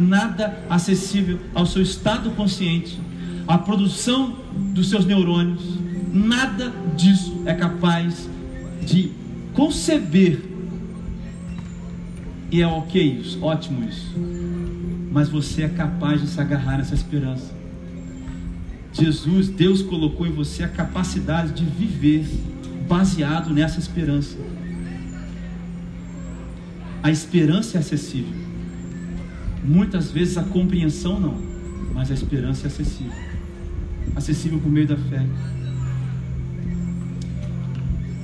nada 0.00 0.58
acessível 0.68 1.38
ao 1.54 1.66
seu 1.66 1.82
estado 1.82 2.30
consciente, 2.30 3.00
à 3.46 3.58
produção 3.58 4.36
dos 4.74 4.88
seus 4.88 5.04
neurônios, 5.04 5.62
nada 6.12 6.72
disso 6.96 7.42
é 7.44 7.54
capaz 7.54 8.28
de 8.84 9.12
conceber. 9.52 10.40
E 12.50 12.62
é 12.62 12.66
ok 12.66 13.20
isso, 13.20 13.42
ótimo 13.42 13.86
isso. 13.86 14.14
Mas 15.10 15.28
você 15.28 15.62
é 15.62 15.68
capaz 15.68 16.20
de 16.20 16.28
se 16.28 16.40
agarrar 16.40 16.78
nessa 16.78 16.94
esperança. 16.94 17.56
Jesus, 18.92 19.48
Deus 19.48 19.82
colocou 19.82 20.26
em 20.26 20.32
você 20.32 20.64
a 20.64 20.68
capacidade 20.68 21.52
de 21.52 21.64
viver 21.64 22.26
baseado 22.88 23.52
nessa 23.52 23.78
esperança. 23.78 24.36
A 27.02 27.10
esperança 27.10 27.78
é 27.78 27.80
acessível. 27.80 28.32
Muitas 29.64 30.10
vezes 30.10 30.38
a 30.38 30.42
compreensão 30.42 31.20
não, 31.20 31.36
mas 31.94 32.10
a 32.10 32.14
esperança 32.14 32.66
é 32.66 32.68
acessível 32.68 33.28
acessível 34.18 34.58
por 34.58 34.70
meio 34.70 34.86
da 34.86 34.96
fé. 34.96 35.24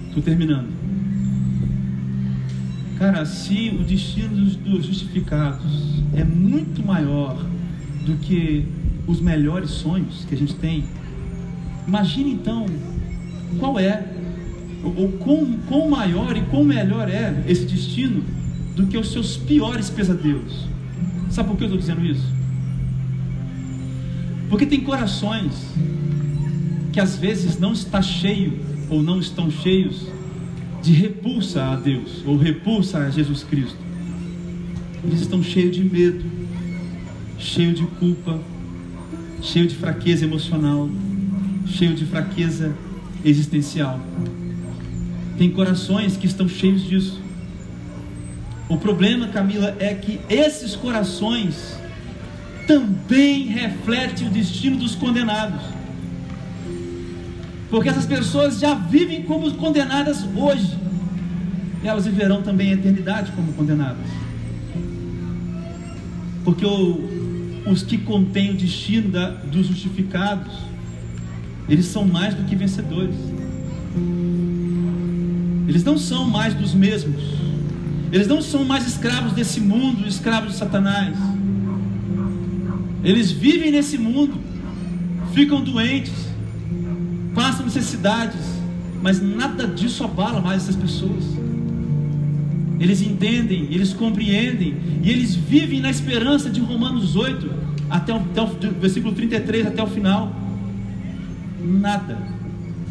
Estou 0.09 0.23
terminando. 0.23 0.69
Cara, 2.99 3.25
se 3.25 3.77
o 3.79 3.85
destino 3.85 4.37
dos, 4.37 4.57
dos 4.57 4.87
justificados 4.87 6.03
é 6.15 6.25
muito 6.25 6.85
maior 6.85 7.37
do 8.05 8.17
que 8.17 8.67
os 9.07 9.21
melhores 9.21 9.71
sonhos 9.71 10.25
que 10.25 10.35
a 10.35 10.39
gente 10.39 10.55
tem, 10.55 10.85
imagine 11.87 12.33
então 12.33 12.67
qual 13.59 13.79
é, 13.79 14.07
ou 14.83 15.09
quão, 15.13 15.59
quão 15.69 15.89
maior 15.89 16.37
e 16.37 16.43
quão 16.43 16.65
melhor 16.65 17.09
é 17.09 17.45
esse 17.47 17.65
destino 17.65 18.23
do 18.75 18.87
que 18.87 18.99
os 18.99 19.13
seus 19.13 19.37
piores 19.37 19.89
pesadelos. 19.91 20.67
Sabe 21.31 21.49
por 21.49 21.57
que 21.57 21.65
eu 21.65 21.67
estou 21.67 21.81
dizendo 21.81 22.05
isso? 22.05 22.27
Porque 24.49 24.67
tem 24.67 24.81
corações 24.81 25.53
que 26.93 27.01
às 27.01 27.17
vezes 27.17 27.59
não 27.59 27.73
está 27.73 28.01
cheio 28.01 28.59
ou 28.89 29.03
não 29.03 29.19
estão 29.19 29.51
cheios 29.51 30.07
de 30.83 30.93
repulsa 30.93 31.65
a 31.65 31.77
Deus 31.77 32.23
ou 32.25 32.37
repulsa 32.37 32.99
a 32.99 33.11
Jesus 33.11 33.43
Cristo. 33.43 33.79
Eles 35.03 35.23
estão 35.23 35.43
cheios 35.43 35.75
de 35.75 35.83
medo, 35.83 36.25
cheios 37.39 37.79
de 37.79 37.85
culpa, 37.85 38.41
cheios 39.43 39.73
de 39.73 39.79
fraqueza 39.79 40.25
emocional, 40.25 40.89
cheios 41.67 41.99
de 41.99 42.07
fraqueza 42.07 42.75
existencial. 43.25 43.99
Tem 45.37 45.51
corações 45.51 46.17
que 46.17 46.27
estão 46.27 46.49
cheios 46.49 46.85
disso. 46.85 47.24
O 48.69 48.79
problema, 48.79 49.29
Camila, 49.29 49.77
é 49.79 49.95
que 49.95 50.21
esses 50.29 50.75
corações 50.75 51.77
também 52.67 53.47
refletem 53.47 54.27
o 54.27 54.31
destino 54.31 54.77
dos 54.77 54.95
condenados. 54.95 55.63
Porque 57.69 57.89
essas 57.89 58.07
pessoas 58.07 58.59
já 58.59 58.75
vivem 58.75 59.23
como 59.23 59.53
condenadas 59.55 60.25
hoje. 60.37 60.79
E 61.83 61.89
elas 61.89 62.07
viverão 62.07 62.41
também 62.41 62.71
a 62.71 62.75
eternidade 62.75 63.33
como 63.33 63.53
condenadas. 63.53 64.07
Porque 66.43 66.65
o, 66.65 67.63
os 67.67 67.83
que 67.83 67.99
contêm 67.99 68.51
o 68.51 68.55
destino 68.55 69.11
da, 69.11 69.31
dos 69.31 69.67
justificados, 69.67 70.55
eles 71.69 71.87
são 71.87 72.07
mais 72.07 72.35
do 72.35 72.45
que 72.45 72.57
vencedores. 72.57 73.17
Eles 75.69 75.85
não 75.85 75.99
são 75.99 76.29
mais 76.29 76.55
dos 76.55 76.73
mesmos. 76.73 77.23
Eles 78.15 78.29
não 78.29 78.41
são 78.41 78.65
mais 78.65 78.87
escravos 78.87 79.33
desse 79.33 79.61
mundo, 79.61 80.07
escravos 80.07 80.53
de 80.53 80.59
Satanás. 80.59 81.19
Eles 83.03 83.33
vivem 83.33 83.73
nesse 83.73 83.99
mundo, 83.99 84.35
ficam 85.33 85.65
doentes, 85.65 86.13
passam 87.35 87.65
necessidades, 87.65 88.41
mas 89.03 89.21
nada 89.21 89.67
disso 89.67 90.05
abala 90.05 90.41
mais 90.41 90.63
essas 90.63 90.77
pessoas. 90.77 91.25
Eles 92.79 93.03
entendem, 93.03 93.65
eles 93.73 93.93
compreendem 93.93 94.77
e 95.03 95.11
eles 95.11 95.35
vivem 95.35 95.81
na 95.81 95.91
esperança 95.91 96.49
de 96.49 96.61
Romanos 96.61 97.17
8, 97.17 97.51
até 97.91 98.13
o, 98.13 98.19
até 98.19 98.43
o 98.43 98.47
versículo 98.81 99.13
33 99.13 99.67
até 99.67 99.83
o 99.83 99.89
final. 99.89 100.33
Nada 101.61 102.34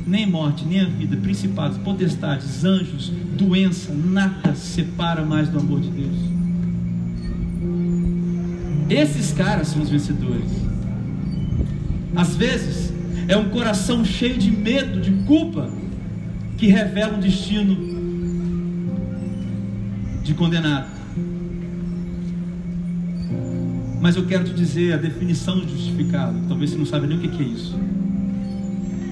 nem 0.05 0.29
morte, 0.29 0.65
nem 0.65 0.81
a 0.81 0.85
vida, 0.85 1.15
principados, 1.17 1.77
potestades, 1.77 2.63
anjos, 2.63 3.11
doença, 3.37 3.93
nada 3.93 4.53
separa 4.55 5.23
mais 5.23 5.49
do 5.49 5.59
amor 5.59 5.79
de 5.79 5.89
Deus. 5.89 6.15
Esses 8.89 9.31
caras 9.31 9.69
são 9.69 9.81
os 9.81 9.89
vencedores. 9.89 10.49
Às 12.15 12.35
vezes, 12.35 12.93
é 13.27 13.37
um 13.37 13.49
coração 13.49 14.03
cheio 14.03 14.37
de 14.37 14.51
medo, 14.51 14.99
de 15.01 15.11
culpa, 15.25 15.69
que 16.57 16.67
revela 16.67 17.17
um 17.17 17.19
destino 17.19 17.75
de 20.23 20.33
condenado. 20.33 20.91
Mas 24.01 24.15
eu 24.17 24.25
quero 24.25 24.43
te 24.43 24.53
dizer 24.53 24.93
a 24.93 24.97
definição 24.97 25.61
de 25.61 25.71
justificado. 25.71 26.37
Talvez 26.47 26.71
você 26.71 26.77
não 26.77 26.85
saiba 26.85 27.07
nem 27.07 27.17
o 27.17 27.21
que 27.21 27.41
é 27.41 27.45
isso. 27.45 27.79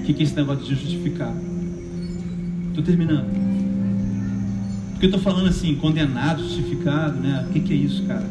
O 0.02 0.04
que 0.04 0.20
é 0.20 0.24
esse 0.24 0.34
negócio 0.34 0.64
de 0.64 0.74
justificar? 0.74 1.32
Estou 2.70 2.82
terminando. 2.82 3.30
Porque 4.90 5.06
eu 5.06 5.10
estou 5.10 5.20
falando 5.20 5.48
assim, 5.48 5.76
condenado, 5.76 6.42
justificado, 6.42 7.20
né? 7.20 7.46
O 7.48 7.52
que 7.52 7.72
é 7.72 7.76
isso, 7.76 8.02
cara? 8.02 8.28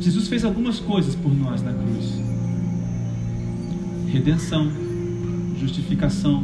Jesus 0.00 0.26
fez 0.26 0.42
algumas 0.42 0.80
coisas 0.80 1.14
por 1.14 1.30
nós 1.36 1.60
na 1.62 1.72
cruz: 1.72 2.18
redenção, 4.10 4.72
justificação, 5.60 6.42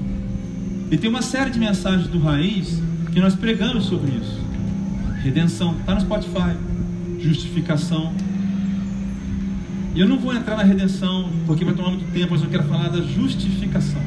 E 0.90 0.98
tem 0.98 1.08
uma 1.08 1.22
série 1.22 1.50
de 1.50 1.58
mensagens 1.58 2.08
do 2.08 2.18
Raiz 2.18 2.80
que 3.12 3.20
nós 3.20 3.34
pregamos 3.34 3.86
sobre 3.86 4.12
isso. 4.12 4.38
Redenção, 5.22 5.76
está 5.80 5.94
no 5.94 6.00
Spotify. 6.02 6.56
Justificação. 7.18 8.12
E 9.94 10.00
eu 10.00 10.08
não 10.08 10.18
vou 10.18 10.34
entrar 10.34 10.56
na 10.56 10.64
redenção, 10.64 11.30
porque 11.46 11.64
vai 11.64 11.72
tomar 11.72 11.90
muito 11.90 12.10
tempo, 12.12 12.32
mas 12.32 12.42
eu 12.42 12.50
quero 12.50 12.64
falar 12.64 12.88
da 12.88 13.00
justificação. 13.00 14.02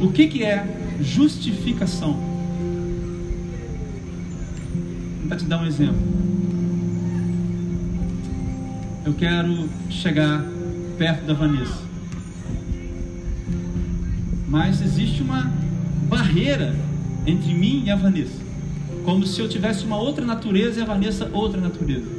O 0.00 0.10
que, 0.10 0.26
que 0.26 0.42
é 0.42 0.96
justificação? 1.00 2.14
Vou 5.20 5.22
tentar 5.22 5.36
te 5.36 5.44
dar 5.44 5.62
um 5.62 5.66
exemplo. 5.66 5.94
Eu 9.04 9.14
quero 9.14 9.68
chegar 9.88 10.44
perto 10.98 11.26
da 11.26 11.34
Vanessa. 11.34 11.80
Mas 14.48 14.82
existe 14.82 15.22
uma 15.22 15.48
barreira 16.08 16.74
entre 17.24 17.54
mim 17.54 17.84
e 17.86 17.90
a 17.90 17.94
Vanessa. 17.94 18.42
Como 19.04 19.24
se 19.24 19.40
eu 19.40 19.48
tivesse 19.48 19.84
uma 19.84 19.96
outra 19.96 20.26
natureza 20.26 20.80
e 20.80 20.82
a 20.82 20.86
Vanessa 20.86 21.30
outra 21.32 21.60
natureza. 21.60 22.10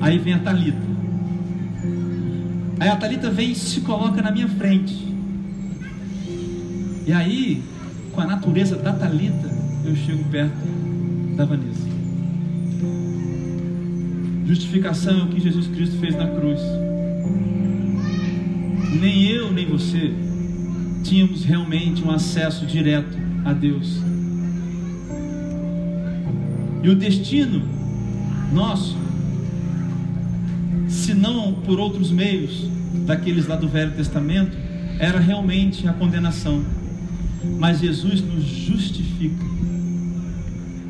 Aí 0.00 0.18
vem 0.18 0.34
a 0.34 0.40
Talita. 0.40 0.90
Aí 2.80 2.88
a 2.88 2.96
Talita 2.96 3.30
vem 3.30 3.52
e 3.52 3.54
se 3.54 3.82
coloca 3.82 4.22
na 4.22 4.30
minha 4.30 4.48
frente. 4.48 5.06
E 7.06 7.12
aí, 7.12 7.62
com 8.12 8.22
a 8.22 8.26
natureza 8.26 8.76
da 8.76 8.94
Talita, 8.94 9.50
eu 9.84 9.94
chego 9.94 10.24
perto 10.24 10.66
da 11.36 11.44
Vanessa. 11.44 11.86
Justificação 14.46 15.20
é 15.20 15.22
o 15.24 15.28
que 15.28 15.40
Jesus 15.40 15.66
Cristo 15.66 15.98
fez 15.98 16.16
na 16.16 16.26
cruz. 16.26 16.60
Nem 18.98 19.26
eu, 19.26 19.52
nem 19.52 19.66
você 19.66 20.12
tínhamos 21.04 21.44
realmente 21.44 22.02
um 22.02 22.10
acesso 22.10 22.64
direto 22.64 23.16
a 23.44 23.52
Deus. 23.52 24.00
E 26.82 26.88
o 26.88 26.96
destino 26.96 27.62
nosso, 28.52 28.96
se 30.90 31.14
não 31.14 31.54
por 31.54 31.78
outros 31.78 32.10
meios 32.10 32.68
daqueles 33.06 33.46
lá 33.46 33.56
do 33.56 33.68
Velho 33.68 33.92
Testamento, 33.92 34.56
era 34.98 35.18
realmente 35.18 35.86
a 35.88 35.92
condenação. 35.92 36.64
Mas 37.58 37.80
Jesus 37.80 38.20
nos 38.20 38.44
justifica. 38.44 39.44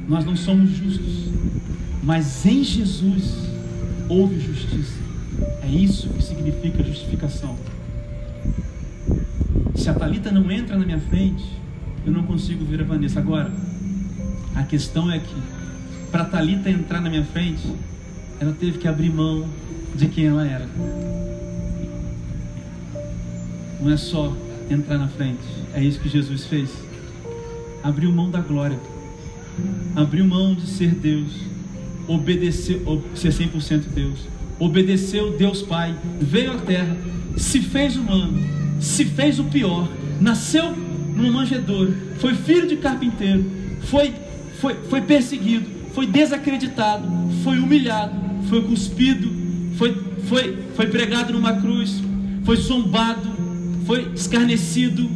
Nós 0.08 0.24
não 0.24 0.34
somos 0.34 0.70
justos, 0.70 1.28
mas 2.02 2.44
em 2.44 2.64
Jesus 2.64 3.34
houve 4.08 4.40
justiça. 4.40 4.98
É 5.62 5.68
isso 5.68 6.08
que 6.08 6.22
significa 6.22 6.82
justificação. 6.82 7.56
Se 9.76 9.88
a 9.88 9.94
Talita 9.94 10.32
não 10.32 10.50
entra 10.50 10.76
na 10.76 10.84
minha 10.84 10.98
frente, 10.98 11.44
eu 12.04 12.12
não 12.12 12.24
consigo 12.24 12.64
ver 12.64 12.80
a 12.80 12.84
Vanessa. 12.84 13.20
Agora, 13.20 13.52
a 14.56 14.64
questão 14.64 15.10
é 15.10 15.20
que 15.20 15.34
para 16.10 16.24
Talita 16.24 16.68
entrar 16.68 17.00
na 17.00 17.08
minha 17.08 17.24
frente, 17.24 17.72
ela 18.40 18.52
teve 18.52 18.78
que 18.78 18.88
abrir 18.88 19.10
mão 19.10 19.46
de 19.94 20.08
quem 20.08 20.26
ela 20.26 20.46
era. 20.46 20.68
Não 23.80 23.90
é 23.90 23.96
só 23.96 24.36
entrar 24.70 24.98
na 24.98 25.08
frente, 25.08 25.40
é 25.74 25.82
isso 25.82 26.00
que 26.00 26.08
Jesus 26.08 26.44
fez. 26.44 26.70
Abriu 27.82 28.12
mão 28.12 28.30
da 28.30 28.40
glória, 28.40 28.78
abriu 29.96 30.24
mão 30.24 30.54
de 30.54 30.66
ser 30.66 30.90
Deus, 30.94 31.32
obedeceu, 32.06 33.02
ser 33.14 33.32
100% 33.32 33.84
Deus, 33.94 34.20
obedeceu 34.58 35.36
Deus 35.36 35.62
Pai, 35.62 35.96
veio 36.20 36.52
à 36.52 36.58
terra, 36.58 36.96
se 37.36 37.60
fez 37.60 37.96
humano 37.96 38.60
se 38.80 39.04
fez 39.04 39.38
o 39.38 39.44
pior, 39.44 39.88
nasceu 40.20 40.74
numa 41.14 41.30
manjedoura, 41.30 41.92
foi 42.18 42.34
filho 42.34 42.66
de 42.66 42.76
carpinteiro, 42.76 43.44
foi, 43.82 44.14
foi, 44.58 44.74
foi 44.88 45.02
perseguido, 45.02 45.66
foi 45.94 46.06
desacreditado, 46.06 47.06
foi 47.44 47.58
humilhado, 47.58 48.14
foi 48.48 48.62
cuspido, 48.62 49.30
foi, 49.80 49.96
foi, 50.28 50.58
foi 50.76 50.86
pregado 50.88 51.32
numa 51.32 51.54
cruz, 51.54 52.02
foi 52.44 52.54
zombado, 52.56 53.26
foi 53.86 54.12
escarnecido, 54.14 55.08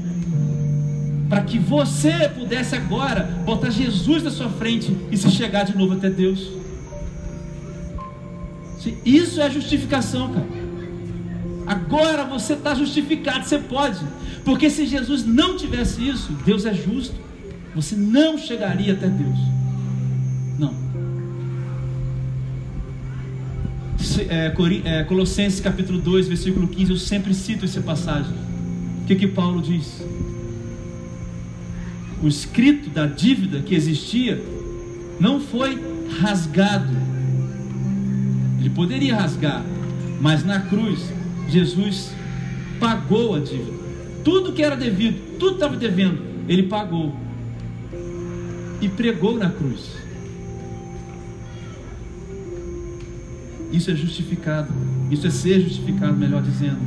para 1.29 1.42
que 1.42 1.59
você 1.59 2.31
pudesse 2.31 2.74
agora 2.74 3.24
botar 3.44 3.68
Jesus 3.68 4.22
na 4.22 4.31
sua 4.31 4.48
frente 4.48 4.96
e 5.11 5.18
se 5.18 5.31
chegar 5.31 5.64
de 5.64 5.77
novo 5.77 5.92
até 5.92 6.09
Deus. 6.09 6.48
Isso 9.05 9.38
é 9.42 9.50
justificação, 9.50 10.33
cara. 10.33 10.46
Agora 11.66 12.24
você 12.24 12.55
está 12.55 12.74
justificado, 12.74 13.44
você 13.44 13.59
pode. 13.59 14.00
Porque 14.46 14.70
se 14.70 14.87
Jesus 14.87 15.27
não 15.27 15.59
tivesse 15.59 16.09
isso, 16.09 16.33
Deus 16.42 16.64
é 16.64 16.72
justo, 16.72 17.14
você 17.74 17.94
não 17.94 18.38
chegaria 18.38 18.94
até 18.94 19.09
Deus. 19.09 19.53
Colossenses 25.07 25.61
capítulo 25.61 25.98
2, 25.98 26.29
versículo 26.29 26.68
15, 26.68 26.90
eu 26.90 26.96
sempre 26.96 27.35
cito 27.35 27.64
essa 27.64 27.81
passagem. 27.81 28.33
O 29.03 29.07
que, 29.07 29.16
que 29.16 29.27
Paulo 29.27 29.61
diz? 29.61 30.03
O 32.22 32.29
escrito 32.29 32.88
da 32.90 33.07
dívida 33.07 33.61
que 33.61 33.74
existia 33.74 34.42
não 35.20 35.40
foi 35.40 35.79
rasgado. 36.20 36.92
Ele 38.59 38.70
poderia 38.70 39.16
rasgar, 39.16 39.62
mas 40.20 40.44
na 40.44 40.61
cruz 40.61 41.00
Jesus 41.48 42.12
pagou 42.81 43.35
a 43.35 43.40
dívida. 43.40 43.85
Tudo 44.24 44.53
que 44.53 44.62
era 44.62 44.77
devido, 44.77 45.38
tudo 45.38 45.55
estava 45.55 45.77
devendo, 45.77 46.18
ele 46.48 46.64
pagou. 46.64 47.14
E 48.81 48.88
pregou 48.88 49.37
na 49.37 49.50
cruz. 49.50 50.03
Isso 53.74 53.90
é 53.90 53.96
justificado. 53.96 54.72
Isso 55.10 55.26
é 55.26 55.30
ser 55.30 55.60
justificado, 55.60 56.14
melhor 56.16 56.42
dizendo. 56.42 56.78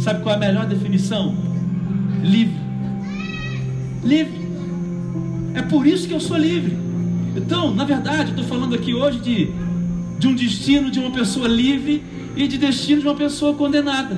Sabe 0.00 0.22
qual 0.22 0.34
é 0.34 0.36
a 0.36 0.40
melhor 0.40 0.66
definição? 0.66 1.36
Livre. 2.22 2.58
Livre. 4.02 4.40
É 5.54 5.60
por 5.60 5.86
isso 5.86 6.08
que 6.08 6.14
eu 6.14 6.20
sou 6.20 6.38
livre. 6.38 6.76
Então, 7.36 7.74
na 7.74 7.84
verdade, 7.84 8.30
eu 8.30 8.40
estou 8.40 8.44
falando 8.44 8.74
aqui 8.74 8.94
hoje 8.94 9.18
de, 9.18 9.50
de 10.18 10.26
um 10.26 10.34
destino 10.34 10.90
de 10.90 10.98
uma 10.98 11.10
pessoa 11.10 11.46
livre 11.46 12.02
e 12.34 12.48
de 12.48 12.56
destino 12.56 13.02
de 13.02 13.06
uma 13.06 13.14
pessoa 13.14 13.54
condenada. 13.54 14.16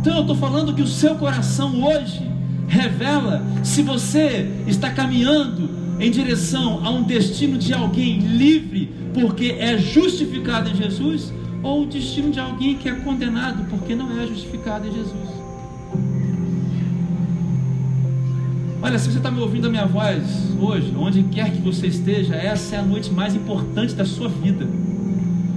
Então 0.00 0.16
eu 0.16 0.20
estou 0.22 0.36
falando 0.36 0.72
que 0.72 0.82
o 0.82 0.86
seu 0.86 1.16
coração 1.16 1.82
hoje 1.84 2.22
revela 2.68 3.44
se 3.62 3.82
você 3.82 4.48
está 4.66 4.90
caminhando 4.90 5.68
em 5.98 6.10
direção 6.10 6.84
a 6.84 6.90
um 6.90 7.02
destino 7.02 7.58
de 7.58 7.74
alguém 7.74 8.18
livre 8.20 8.90
porque 9.20 9.56
é 9.58 9.78
justificado 9.78 10.68
em 10.68 10.74
Jesus 10.74 11.32
ou 11.62 11.84
o 11.84 11.86
destino 11.86 12.30
de 12.30 12.38
alguém 12.38 12.76
que 12.76 12.86
é 12.86 12.92
condenado 12.92 13.64
porque 13.70 13.94
não 13.94 14.20
é 14.20 14.26
justificado 14.26 14.86
em 14.86 14.92
Jesus. 14.92 15.30
Olha, 18.82 18.98
se 18.98 19.10
você 19.10 19.16
está 19.16 19.30
me 19.30 19.40
ouvindo 19.40 19.68
a 19.68 19.70
minha 19.70 19.86
voz 19.86 20.22
hoje, 20.60 20.94
onde 20.94 21.22
quer 21.22 21.50
que 21.50 21.62
você 21.62 21.86
esteja, 21.86 22.34
essa 22.34 22.76
é 22.76 22.78
a 22.78 22.82
noite 22.82 23.10
mais 23.10 23.34
importante 23.34 23.94
da 23.94 24.04
sua 24.04 24.28
vida. 24.28 24.68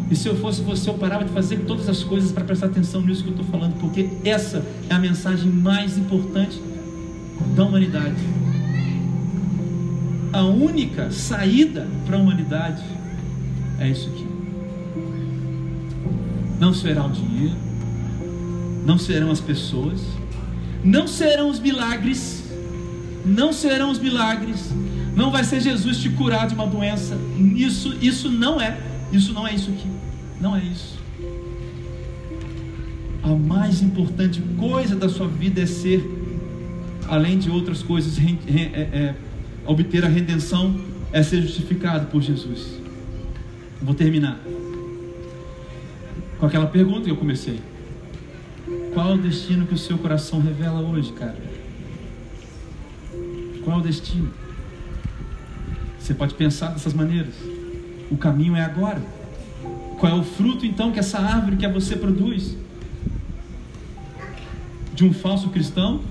E 0.09 0.15
se 0.15 0.29
eu 0.29 0.37
fosse 0.37 0.61
você, 0.61 0.89
eu 0.89 0.93
parava 0.93 1.25
de 1.25 1.31
fazer 1.31 1.57
todas 1.67 1.89
as 1.89 2.01
coisas 2.01 2.31
para 2.31 2.45
prestar 2.45 2.67
atenção 2.67 3.01
nisso 3.01 3.23
que 3.23 3.29
eu 3.29 3.35
estou 3.35 3.45
falando, 3.45 3.77
porque 3.77 4.09
essa 4.23 4.65
é 4.89 4.93
a 4.93 4.97
mensagem 4.97 5.51
mais 5.51 5.97
importante 5.97 6.61
da 7.57 7.65
humanidade. 7.65 8.15
A 10.31 10.43
única 10.43 11.11
saída 11.11 11.85
para 12.05 12.15
a 12.15 12.21
humanidade 12.21 12.98
é 13.79 13.89
isso 13.89 14.09
aqui. 14.09 14.27
Não 16.59 16.73
será 16.73 17.05
o 17.05 17.09
dinheiro, 17.09 17.55
não 18.85 18.97
serão 18.97 19.31
as 19.31 19.39
pessoas, 19.39 20.01
não 20.83 21.07
serão 21.07 21.49
os 21.49 21.59
milagres, 21.59 22.43
não 23.25 23.53
serão 23.53 23.91
os 23.91 23.99
milagres, 23.99 24.71
não 25.15 25.31
vai 25.31 25.43
ser 25.43 25.61
Jesus 25.61 25.97
te 25.97 26.09
curar 26.09 26.47
de 26.47 26.53
uma 26.53 26.67
doença. 26.67 27.17
Isso, 27.55 27.95
isso 28.01 28.29
não 28.29 28.59
é, 28.59 28.77
isso 29.11 29.33
não 29.33 29.47
é 29.47 29.53
isso 29.53 29.69
aqui. 29.69 29.87
Não 30.39 30.55
é 30.55 30.61
isso. 30.61 30.97
A 33.21 33.35
mais 33.35 33.81
importante 33.81 34.41
coisa 34.57 34.95
da 34.95 35.09
sua 35.09 35.27
vida 35.27 35.61
é 35.61 35.65
ser, 35.65 36.03
além 37.07 37.37
de 37.37 37.49
outras 37.49 37.83
coisas, 37.83 38.17
é, 38.17 38.79
é, 38.79 39.15
obter 39.65 40.05
a 40.05 40.07
redenção, 40.07 40.79
é 41.11 41.21
ser 41.21 41.41
justificado 41.41 42.07
por 42.07 42.21
Jesus. 42.21 42.78
Vou 43.81 43.93
terminar 43.93 44.39
com 46.39 46.45
aquela 46.45 46.67
pergunta 46.67 47.01
que 47.01 47.11
eu 47.11 47.17
comecei. 47.17 47.59
Qual 48.93 49.11
é 49.11 49.13
o 49.13 49.17
destino 49.17 49.67
que 49.67 49.73
o 49.73 49.77
seu 49.77 49.97
coração 49.97 50.39
revela 50.39 50.79
hoje, 50.81 51.11
cara? 51.13 51.37
Qual 53.63 53.77
é 53.77 53.79
o 53.79 53.83
destino? 53.83 54.31
Você 55.99 56.13
pode 56.13 56.33
pensar 56.33 56.69
dessas 56.69 56.93
maneiras. 56.93 57.33
O 58.09 58.17
caminho 58.17 58.55
é 58.55 58.63
agora. 58.63 59.01
Qual 59.99 60.11
é 60.11 60.15
o 60.15 60.23
fruto 60.23 60.65
então 60.65 60.91
que 60.91 60.99
essa 60.99 61.19
árvore 61.19 61.57
que 61.57 61.67
você 61.67 61.95
produz? 61.95 62.57
De 64.93 65.03
um 65.03 65.13
falso 65.13 65.49
cristão? 65.49 66.01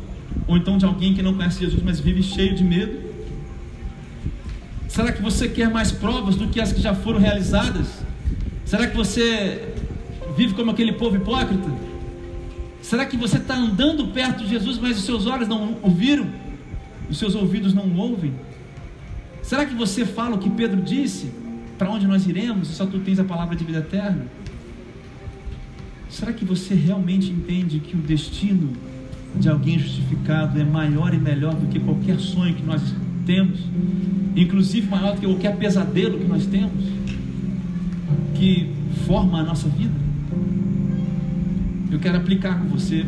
Ou 0.47 0.57
então 0.57 0.77
de 0.77 0.85
alguém 0.85 1.15
que 1.15 1.23
não 1.23 1.35
conhece 1.35 1.61
Jesus, 1.61 1.83
mas 1.83 1.99
vive 1.99 2.23
cheio 2.23 2.55
de 2.55 2.63
medo? 2.63 3.08
Será 4.89 5.13
que 5.13 5.23
você 5.23 5.49
quer 5.49 5.71
mais 5.71 5.93
provas 5.93 6.35
do 6.35 6.49
que 6.49 6.61
as 6.61 6.73
que 6.73 6.81
já 6.81 6.95
foram 6.95 7.21
realizadas? 7.21 7.87
Será 8.65 8.87
que 8.87 8.97
você 8.97 9.75
vive 10.37 10.55
como 10.55 10.71
aquele 10.71 10.93
povo 10.93 11.17
hipócrita? 11.17 11.71
Será 12.83 13.05
que 13.05 13.17
você 13.17 13.37
está 13.37 13.55
andando 13.55 14.09
perto 14.09 14.45
de 14.45 14.49
Jesus, 14.49 14.79
mas 14.79 14.99
os 14.99 15.05
seus 15.05 15.27
olhos 15.27 15.47
não 15.47 15.77
ouviram? 15.83 16.27
Os 17.09 17.19
seus 17.19 17.35
ouvidos 17.35 17.75
não 17.75 17.95
ouvem? 17.97 18.33
Será 19.43 19.67
que 19.67 19.75
você 19.75 20.07
fala 20.07 20.37
o 20.37 20.39
que 20.39 20.49
Pedro 20.49 20.81
disse? 20.81 21.31
Para 21.77 21.91
onde 21.91 22.07
nós 22.07 22.27
iremos? 22.27 22.69
Só 22.69 22.87
tu 22.87 22.99
tens 23.01 23.19
a 23.19 23.25
palavra 23.25 23.55
de 23.55 23.65
vida 23.65 23.79
eterna? 23.79 24.27
Será 26.09 26.33
que 26.33 26.45
você 26.45 26.75
realmente 26.75 27.31
entende 27.31 27.79
que 27.79 27.95
o 27.95 28.01
destino 28.01 28.73
de 29.35 29.49
alguém 29.49 29.79
justificado 29.79 30.59
é 30.59 30.65
maior 30.65 31.13
e 31.13 31.19
melhor 31.19 31.55
do 31.55 31.67
que 31.67 31.79
qualquer 31.79 32.19
sonho 32.19 32.55
que 32.55 32.63
nós 32.63 32.83
temos? 33.29 33.61
Inclusive 34.35 34.89
maior 34.89 35.15
do 35.15 35.21
que 35.21 35.27
qualquer 35.27 35.55
pesadelo 35.57 36.19
que 36.19 36.27
nós 36.27 36.47
temos? 36.47 36.83
Que 38.35 38.71
forma 39.07 39.41
a 39.41 39.43
nossa 39.43 39.69
vida? 39.69 39.93
Eu 41.93 41.99
quero 41.99 42.17
aplicar 42.17 42.59
com 42.59 42.69
você, 42.69 43.05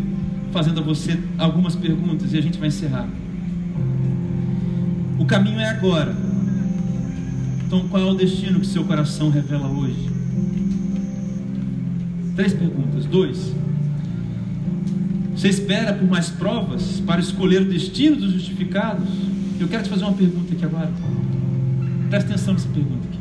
fazendo 0.53 0.81
a 0.81 0.83
você 0.83 1.19
algumas 1.39 1.75
perguntas 1.75 2.35
e 2.35 2.39
a 2.39 2.43
gente 2.43 2.59
vai 2.59 2.69
encerrar. 2.69 3.09
O 5.19 5.25
caminho 5.25 5.59
é 5.59 5.71
agora. 5.71 6.15
Então, 7.67 7.89
qual 7.89 8.03
é 8.03 8.11
o 8.11 8.15
destino 8.15 8.61
que 8.61 8.67
seu 8.67 8.85
coração 8.85 9.31
revela 9.31 9.69
hoje? 9.69 10.11
Três 12.37 12.53
perguntas. 12.53 13.07
Dois. 13.07 13.55
Você 15.35 15.49
espera 15.49 15.95
por 15.95 16.07
mais 16.07 16.29
provas 16.29 17.01
para 17.07 17.21
escolher 17.21 17.63
o 17.63 17.65
destino 17.65 18.17
dos 18.17 18.33
justificados? 18.33 19.30
Eu 19.61 19.69
quero 19.69 19.83
te 19.83 19.91
fazer 19.91 20.05
uma 20.05 20.15
pergunta 20.15 20.53
aqui 20.53 20.65
agora. 20.65 20.91
Presta 22.09 22.33
atenção 22.33 22.55
nessa 22.55 22.69
pergunta 22.69 23.07
aqui. 23.07 23.19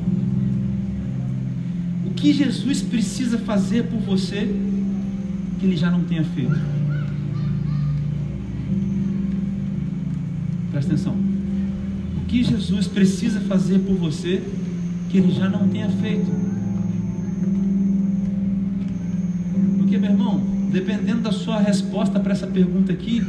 O 2.08 2.14
que 2.14 2.34
Jesus 2.34 2.82
precisa 2.82 3.38
fazer 3.38 3.84
por 3.84 4.00
você 4.00 4.48
que 5.60 5.66
ele 5.66 5.78
já 5.78 5.92
não 5.92 6.04
tenha 6.04 6.24
feito? 6.24 6.58
Presta 10.72 10.94
atenção. 10.94 11.14
O 11.14 12.26
que 12.26 12.44
Jesus 12.44 12.88
precisa 12.88 13.42
fazer 13.42 13.80
por 13.80 13.96
você 13.96 14.42
que 15.10 15.18
ele 15.18 15.32
já 15.32 15.50
não 15.50 15.68
tenha 15.68 15.90
feito? 15.90 16.50
meu 20.00 20.12
irmão, 20.12 20.42
dependendo 20.72 21.22
da 21.22 21.32
sua 21.32 21.60
resposta 21.60 22.20
para 22.20 22.32
essa 22.32 22.48
pergunta 22.48 22.92
aqui, 22.92 23.26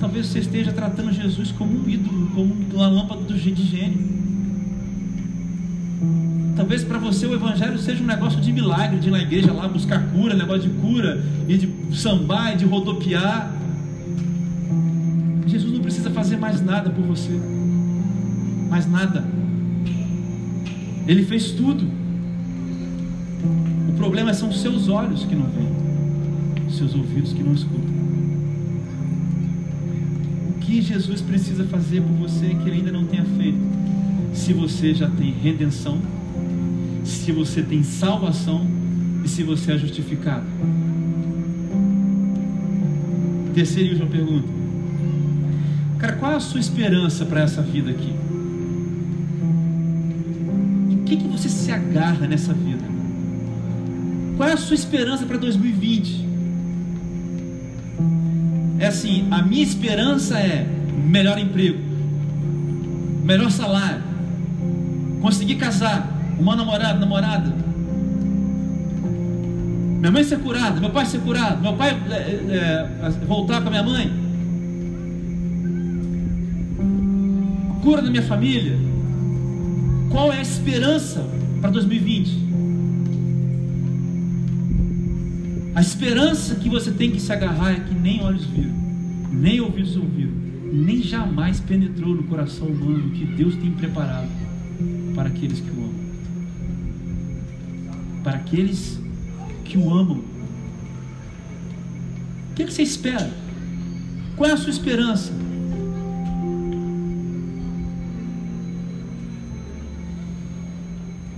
talvez 0.00 0.26
você 0.26 0.40
esteja 0.40 0.72
tratando 0.72 1.12
Jesus 1.12 1.50
como 1.52 1.72
um 1.72 1.88
ídolo, 1.88 2.30
como 2.34 2.54
uma 2.72 2.88
lâmpada 2.88 3.22
do 3.22 3.34
de 3.34 3.62
gênio. 3.62 4.18
Talvez 6.56 6.82
para 6.82 6.98
você 6.98 7.26
o 7.26 7.34
evangelho 7.34 7.78
seja 7.78 8.02
um 8.02 8.06
negócio 8.06 8.40
de 8.40 8.52
milagre, 8.52 8.98
de 8.98 9.08
ir 9.08 9.10
na 9.10 9.20
igreja 9.20 9.52
lá 9.52 9.68
buscar 9.68 10.10
cura, 10.10 10.34
negócio 10.34 10.62
de 10.62 10.70
cura, 10.80 11.24
e 11.46 11.56
de 11.56 11.96
sambar, 11.96 12.54
e 12.54 12.56
de 12.56 12.64
rodopiar. 12.64 13.52
Jesus 15.46 15.72
não 15.72 15.80
precisa 15.80 16.10
fazer 16.10 16.36
mais 16.36 16.60
nada 16.60 16.90
por 16.90 17.04
você. 17.04 17.40
Mais 18.68 18.90
nada. 18.90 19.24
Ele 21.06 21.24
fez 21.24 21.52
tudo 21.52 21.98
problema 23.98 24.32
são 24.32 24.48
os 24.48 24.60
seus 24.62 24.88
olhos 24.88 25.24
que 25.24 25.34
não 25.34 25.46
veem, 25.46 26.70
seus 26.70 26.94
ouvidos 26.94 27.32
que 27.32 27.42
não 27.42 27.52
escutam. 27.52 28.07
Que 30.68 30.82
Jesus 30.82 31.22
precisa 31.22 31.64
fazer 31.64 32.02
por 32.02 32.12
você 32.28 32.48
que 32.48 32.68
ele 32.68 32.72
ainda 32.72 32.92
não 32.92 33.06
tenha 33.06 33.24
feito? 33.24 33.58
Se 34.34 34.52
você 34.52 34.92
já 34.92 35.08
tem 35.08 35.32
redenção, 35.32 35.98
se 37.06 37.32
você 37.32 37.62
tem 37.62 37.82
salvação 37.82 38.66
e 39.24 39.28
se 39.30 39.42
você 39.42 39.72
é 39.72 39.78
justificado. 39.78 40.44
Terceira 43.54 43.88
e 43.88 43.92
última 43.92 44.10
pergunta. 44.10 44.46
Cara, 45.98 46.16
qual 46.16 46.32
é 46.32 46.34
a 46.34 46.40
sua 46.40 46.60
esperança 46.60 47.24
para 47.24 47.40
essa 47.40 47.62
vida 47.62 47.90
aqui? 47.90 48.12
Em 50.90 51.02
que, 51.06 51.16
que 51.16 51.28
você 51.28 51.48
se 51.48 51.72
agarra 51.72 52.26
nessa 52.26 52.52
vida? 52.52 52.84
Qual 54.36 54.46
é 54.46 54.52
a 54.52 54.58
sua 54.58 54.74
esperança 54.74 55.24
para 55.24 55.38
2020? 55.38 56.27
É 58.88 58.90
assim, 58.90 59.28
a 59.30 59.42
minha 59.42 59.62
esperança 59.62 60.38
é 60.38 60.66
melhor 61.04 61.38
emprego, 61.38 61.78
melhor 63.22 63.50
salário, 63.50 64.02
conseguir 65.20 65.56
casar, 65.56 66.10
uma 66.38 66.56
namorada, 66.56 66.98
namorada, 66.98 67.54
minha 69.98 70.10
mãe 70.10 70.24
ser 70.24 70.38
curada, 70.38 70.80
meu 70.80 70.88
pai 70.88 71.04
ser 71.04 71.20
curado, 71.20 71.60
meu 71.60 71.74
pai 71.74 71.90
é, 71.90 72.14
é, 72.16 73.10
voltar 73.26 73.60
com 73.60 73.68
a 73.68 73.70
minha 73.72 73.82
mãe, 73.82 74.10
cura 77.82 78.00
da 78.00 78.08
minha 78.08 78.22
família. 78.22 78.78
Qual 80.10 80.32
é 80.32 80.38
a 80.38 80.40
esperança 80.40 81.28
para 81.60 81.68
2020? 81.72 82.47
A 85.78 85.80
esperança 85.80 86.56
que 86.56 86.68
você 86.68 86.90
tem 86.90 87.12
que 87.12 87.20
se 87.20 87.32
agarrar 87.32 87.70
é 87.70 87.78
que 87.78 87.94
nem 87.94 88.20
olhos 88.20 88.44
viram, 88.46 88.74
nem 89.30 89.60
ouvidos 89.60 89.96
ouviram, 89.96 90.32
nem 90.72 91.00
jamais 91.00 91.60
penetrou 91.60 92.16
no 92.16 92.24
coração 92.24 92.66
humano 92.66 93.12
que 93.12 93.24
Deus 93.24 93.54
tem 93.54 93.70
preparado 93.70 94.26
para 95.14 95.28
aqueles 95.28 95.60
que 95.60 95.70
o 95.70 95.84
amam. 95.84 95.94
Para 98.24 98.38
aqueles 98.38 98.98
que 99.64 99.78
o 99.78 99.94
amam. 99.94 100.18
O 102.50 102.54
que, 102.56 102.64
é 102.64 102.66
que 102.66 102.72
você 102.72 102.82
espera? 102.82 103.30
Qual 104.34 104.50
é 104.50 104.54
a 104.54 104.56
sua 104.56 104.70
esperança? 104.70 105.32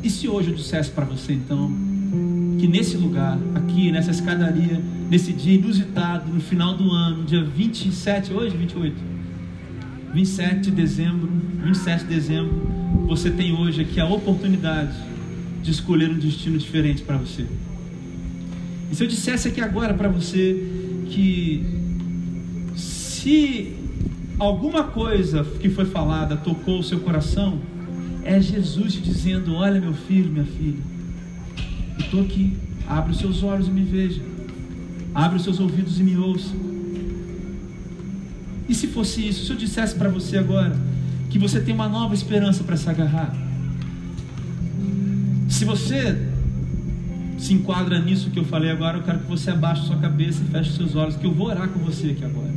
E 0.02 0.08
se 0.08 0.26
hoje 0.26 0.48
eu 0.48 0.54
dissesse 0.54 0.90
para 0.90 1.04
você 1.04 1.34
então 1.34 1.89
que 2.60 2.68
nesse 2.68 2.94
lugar, 2.94 3.38
aqui, 3.54 3.90
nessa 3.90 4.10
escadaria, 4.10 4.78
nesse 5.08 5.32
dia 5.32 5.54
inusitado, 5.54 6.30
no 6.30 6.40
final 6.40 6.76
do 6.76 6.90
ano, 6.90 7.24
dia 7.24 7.42
27, 7.42 8.34
hoje 8.34 8.54
28, 8.54 8.94
27 10.12 10.60
de 10.60 10.70
dezembro, 10.70 11.30
27 11.64 12.04
de 12.04 12.14
dezembro, 12.14 12.52
você 13.06 13.30
tem 13.30 13.56
hoje 13.56 13.80
aqui 13.80 13.98
a 13.98 14.06
oportunidade 14.06 14.94
de 15.62 15.70
escolher 15.70 16.10
um 16.10 16.18
destino 16.18 16.58
diferente 16.58 17.02
para 17.02 17.16
você. 17.16 17.46
E 18.92 18.94
se 18.94 19.02
eu 19.02 19.08
dissesse 19.08 19.48
aqui 19.48 19.62
agora 19.62 19.94
para 19.94 20.10
você 20.10 20.62
que 21.06 21.64
se 22.76 23.72
alguma 24.38 24.84
coisa 24.84 25.44
que 25.60 25.70
foi 25.70 25.86
falada 25.86 26.36
tocou 26.36 26.80
o 26.80 26.84
seu 26.84 27.00
coração, 27.00 27.58
é 28.22 28.38
Jesus 28.38 28.92
te 28.92 29.00
dizendo: 29.00 29.54
Olha, 29.54 29.80
meu 29.80 29.94
filho, 29.94 30.30
minha 30.30 30.44
filha, 30.44 30.99
Estou 32.10 32.22
aqui. 32.22 32.56
Abre 32.88 33.12
os 33.12 33.18
seus 33.18 33.40
olhos 33.44 33.68
e 33.68 33.70
me 33.70 33.84
veja. 33.84 34.20
Abre 35.14 35.36
os 35.36 35.44
seus 35.44 35.60
ouvidos 35.60 36.00
e 36.00 36.02
me 36.02 36.16
ouça. 36.16 36.52
E 38.68 38.74
se 38.74 38.88
fosse 38.88 39.28
isso, 39.28 39.46
se 39.46 39.52
eu 39.52 39.56
dissesse 39.56 39.94
para 39.94 40.08
você 40.08 40.36
agora 40.36 40.76
que 41.28 41.38
você 41.38 41.60
tem 41.60 41.72
uma 41.72 41.88
nova 41.88 42.12
esperança 42.12 42.64
para 42.64 42.76
se 42.76 42.90
agarrar? 42.90 43.32
Se 45.48 45.64
você 45.64 46.20
se 47.38 47.54
enquadra 47.54 48.00
nisso 48.00 48.30
que 48.30 48.40
eu 48.40 48.44
falei 48.44 48.72
agora, 48.72 48.98
eu 48.98 49.04
quero 49.04 49.20
que 49.20 49.28
você 49.28 49.52
abaixe 49.52 49.86
sua 49.86 49.98
cabeça 49.98 50.42
e 50.42 50.50
feche 50.50 50.72
seus 50.72 50.96
olhos, 50.96 51.14
que 51.14 51.24
eu 51.24 51.32
vou 51.32 51.46
orar 51.46 51.68
com 51.68 51.78
você 51.78 52.08
aqui 52.08 52.24
agora. 52.24 52.52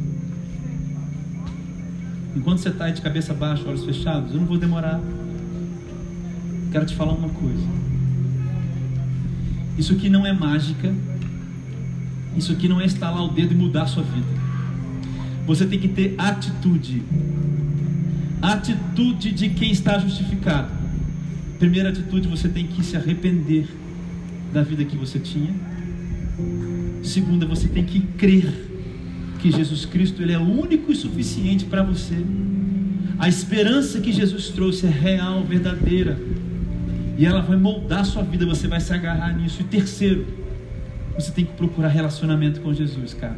Enquanto 2.35 2.57
você 2.57 2.69
está 2.69 2.85
aí 2.85 2.93
de 2.93 3.01
cabeça 3.03 3.35
baixa, 3.35 3.69
olhos 3.69 3.85
fechados, 3.85 4.33
eu 4.33 4.39
não 4.39 4.47
vou 4.47 4.57
demorar. 4.57 4.99
Quero 6.71 6.87
te 6.87 6.95
falar 6.95 7.13
uma 7.13 7.29
coisa. 7.29 7.92
Isso 9.77 9.93
aqui 9.93 10.09
não 10.09 10.25
é 10.25 10.33
mágica. 10.33 10.93
Isso 12.35 12.51
aqui 12.51 12.67
não 12.67 12.81
é 12.81 12.85
estalar 12.85 13.23
o 13.23 13.29
dedo 13.29 13.53
e 13.53 13.57
mudar 13.57 13.83
a 13.83 13.87
sua 13.87 14.03
vida. 14.03 14.27
Você 15.45 15.65
tem 15.65 15.79
que 15.79 15.87
ter 15.87 16.15
atitude. 16.17 17.03
Atitude 18.41 19.31
de 19.31 19.49
quem 19.49 19.71
está 19.71 19.97
justificado. 19.99 20.69
Primeira 21.59 21.89
atitude, 21.89 22.27
você 22.27 22.49
tem 22.49 22.67
que 22.67 22.83
se 22.83 22.97
arrepender 22.97 23.67
da 24.51 24.61
vida 24.61 24.83
que 24.83 24.97
você 24.97 25.19
tinha. 25.19 25.53
Segunda, 27.03 27.45
você 27.45 27.67
tem 27.67 27.83
que 27.83 27.99
crer 27.99 28.51
que 29.39 29.51
Jesus 29.51 29.85
Cristo 29.85 30.21
ele 30.21 30.31
é 30.31 30.39
único 30.39 30.91
e 30.91 30.95
suficiente 30.95 31.65
para 31.65 31.83
você. 31.83 32.15
A 33.19 33.27
esperança 33.27 33.99
que 33.99 34.11
Jesus 34.11 34.49
trouxe 34.49 34.85
é 34.85 34.89
real, 34.89 35.43
verdadeira. 35.43 36.17
E 37.17 37.25
ela 37.25 37.41
vai 37.41 37.57
moldar 37.57 38.01
a 38.01 38.03
sua 38.03 38.23
vida, 38.23 38.45
você 38.45 38.67
vai 38.67 38.79
se 38.79 38.93
agarrar 38.93 39.33
nisso. 39.33 39.61
E 39.61 39.63
terceiro, 39.63 40.25
você 41.15 41.31
tem 41.31 41.45
que 41.45 41.53
procurar 41.53 41.89
relacionamento 41.89 42.61
com 42.61 42.73
Jesus, 42.73 43.13
cara. 43.13 43.37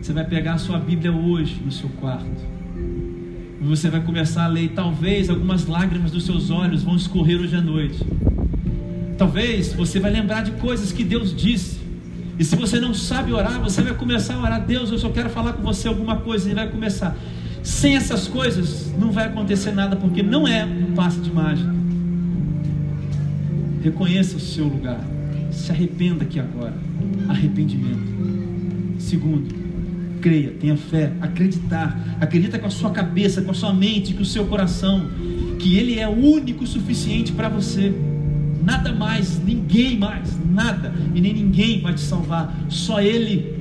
Você 0.00 0.12
vai 0.12 0.24
pegar 0.24 0.54
a 0.54 0.58
sua 0.58 0.78
Bíblia 0.78 1.12
hoje 1.12 1.60
no 1.64 1.72
seu 1.72 1.88
quarto. 1.90 2.26
E 3.60 3.64
você 3.64 3.88
vai 3.88 4.00
começar 4.02 4.44
a 4.44 4.48
ler. 4.48 4.70
Talvez 4.74 5.30
algumas 5.30 5.66
lágrimas 5.66 6.10
dos 6.10 6.24
seus 6.24 6.50
olhos 6.50 6.82
vão 6.82 6.94
escorrer 6.94 7.40
hoje 7.40 7.56
à 7.56 7.60
noite. 7.60 8.04
Talvez 9.16 9.72
você 9.72 9.98
vai 9.98 10.10
lembrar 10.10 10.42
de 10.42 10.52
coisas 10.52 10.92
que 10.92 11.02
Deus 11.02 11.34
disse. 11.34 11.80
E 12.38 12.44
se 12.44 12.54
você 12.54 12.78
não 12.78 12.94
sabe 12.94 13.32
orar, 13.32 13.60
você 13.60 13.82
vai 13.82 13.94
começar 13.94 14.34
a 14.34 14.40
orar. 14.40 14.64
Deus, 14.64 14.90
eu 14.90 14.98
só 14.98 15.10
quero 15.10 15.28
falar 15.30 15.54
com 15.54 15.62
você 15.62 15.88
alguma 15.88 16.16
coisa. 16.16 16.50
E 16.50 16.54
vai 16.54 16.68
começar. 16.68 17.16
Sem 17.62 17.96
essas 17.96 18.28
coisas, 18.28 18.94
não 18.96 19.10
vai 19.10 19.26
acontecer 19.26 19.72
nada, 19.72 19.96
porque 19.96 20.22
não 20.22 20.46
é 20.46 20.64
um 20.64 20.94
passe 20.94 21.18
de 21.20 21.32
mágica. 21.32 21.77
Reconheça 23.88 24.36
o 24.36 24.40
seu 24.40 24.66
lugar. 24.66 25.02
Se 25.50 25.72
arrependa 25.72 26.22
aqui 26.22 26.38
agora. 26.38 26.74
Arrependimento. 27.26 28.98
Segundo, 28.98 29.48
creia, 30.20 30.50
tenha 30.50 30.76
fé, 30.76 31.10
acreditar. 31.22 32.18
Acredita 32.20 32.58
com 32.58 32.66
a 32.66 32.70
sua 32.70 32.90
cabeça, 32.90 33.40
com 33.40 33.50
a 33.50 33.54
sua 33.54 33.72
mente, 33.72 34.12
com 34.12 34.20
o 34.20 34.26
seu 34.26 34.44
coração, 34.44 35.08
que 35.58 35.78
Ele 35.78 35.98
é 35.98 36.06
o 36.06 36.12
único 36.12 36.66
suficiente 36.66 37.32
para 37.32 37.48
você. 37.48 37.94
Nada 38.62 38.92
mais, 38.92 39.42
ninguém 39.42 39.98
mais, 39.98 40.36
nada 40.50 40.92
e 41.14 41.20
nem 41.22 41.32
ninguém 41.32 41.80
vai 41.80 41.94
te 41.94 42.02
salvar, 42.02 42.54
só 42.68 43.00
Ele. 43.00 43.54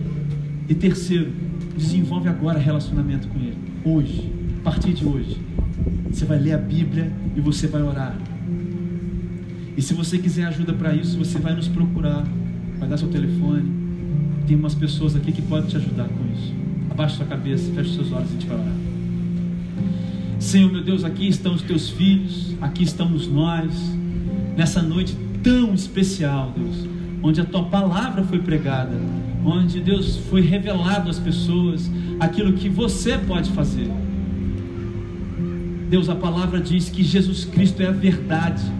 E 0.67 0.75
terceiro, 0.75 1.31
desenvolve 1.77 2.27
agora 2.27 2.59
relacionamento 2.59 3.29
com 3.29 3.39
Ele. 3.39 3.57
Hoje, 3.85 4.29
a 4.59 4.63
partir 4.63 4.91
de 4.91 5.05
hoje, 5.05 5.37
você 6.11 6.25
vai 6.25 6.37
ler 6.37 6.51
a 6.51 6.57
Bíblia 6.57 7.13
e 7.33 7.39
você 7.39 7.65
vai 7.65 7.81
orar. 7.81 8.13
E 9.77 9.81
se 9.83 9.93
você 9.93 10.17
quiser 10.17 10.45
ajuda 10.45 10.73
para 10.73 10.95
isso, 10.95 11.15
você 11.19 11.37
vai 11.37 11.53
nos 11.53 11.67
procurar, 11.67 12.25
vai 12.79 12.89
dar 12.89 12.97
seu 12.97 13.09
telefone. 13.09 13.71
Tem 14.47 14.57
umas 14.57 14.73
pessoas 14.73 15.15
aqui 15.15 15.31
que 15.31 15.41
podem 15.43 15.69
te 15.69 15.77
ajudar 15.77 16.05
com 16.05 16.33
isso. 16.33 16.51
Abaixa 16.89 17.17
sua 17.17 17.27
cabeça, 17.27 17.71
feche 17.73 17.93
seus 17.93 18.11
olhos 18.11 18.31
e 18.31 18.31
a 18.31 18.33
gente 18.33 18.47
vai 18.47 18.57
orar. 18.57 18.73
Senhor 20.39 20.71
meu 20.71 20.83
Deus, 20.83 21.03
aqui 21.03 21.27
estão 21.27 21.53
os 21.53 21.61
teus 21.61 21.91
filhos, 21.91 22.55
aqui 22.59 22.83
estamos 22.83 23.27
nós, 23.27 23.71
nessa 24.55 24.81
noite 24.81 25.15
tão 25.43 25.75
especial, 25.75 26.53
Deus, 26.57 26.87
onde 27.21 27.39
a 27.39 27.45
tua 27.45 27.65
palavra 27.65 28.23
foi 28.23 28.39
pregada, 28.39 28.99
onde 29.45 29.79
Deus 29.79 30.17
foi 30.29 30.41
revelado 30.41 31.07
às 31.07 31.19
pessoas 31.19 31.91
aquilo 32.19 32.53
que 32.53 32.67
você 32.67 33.15
pode 33.15 33.51
fazer. 33.51 33.91
Deus, 35.87 36.09
a 36.09 36.15
palavra 36.15 36.59
diz 36.59 36.89
que 36.89 37.03
Jesus 37.03 37.45
Cristo 37.45 37.83
é 37.83 37.87
a 37.87 37.91
verdade 37.91 38.76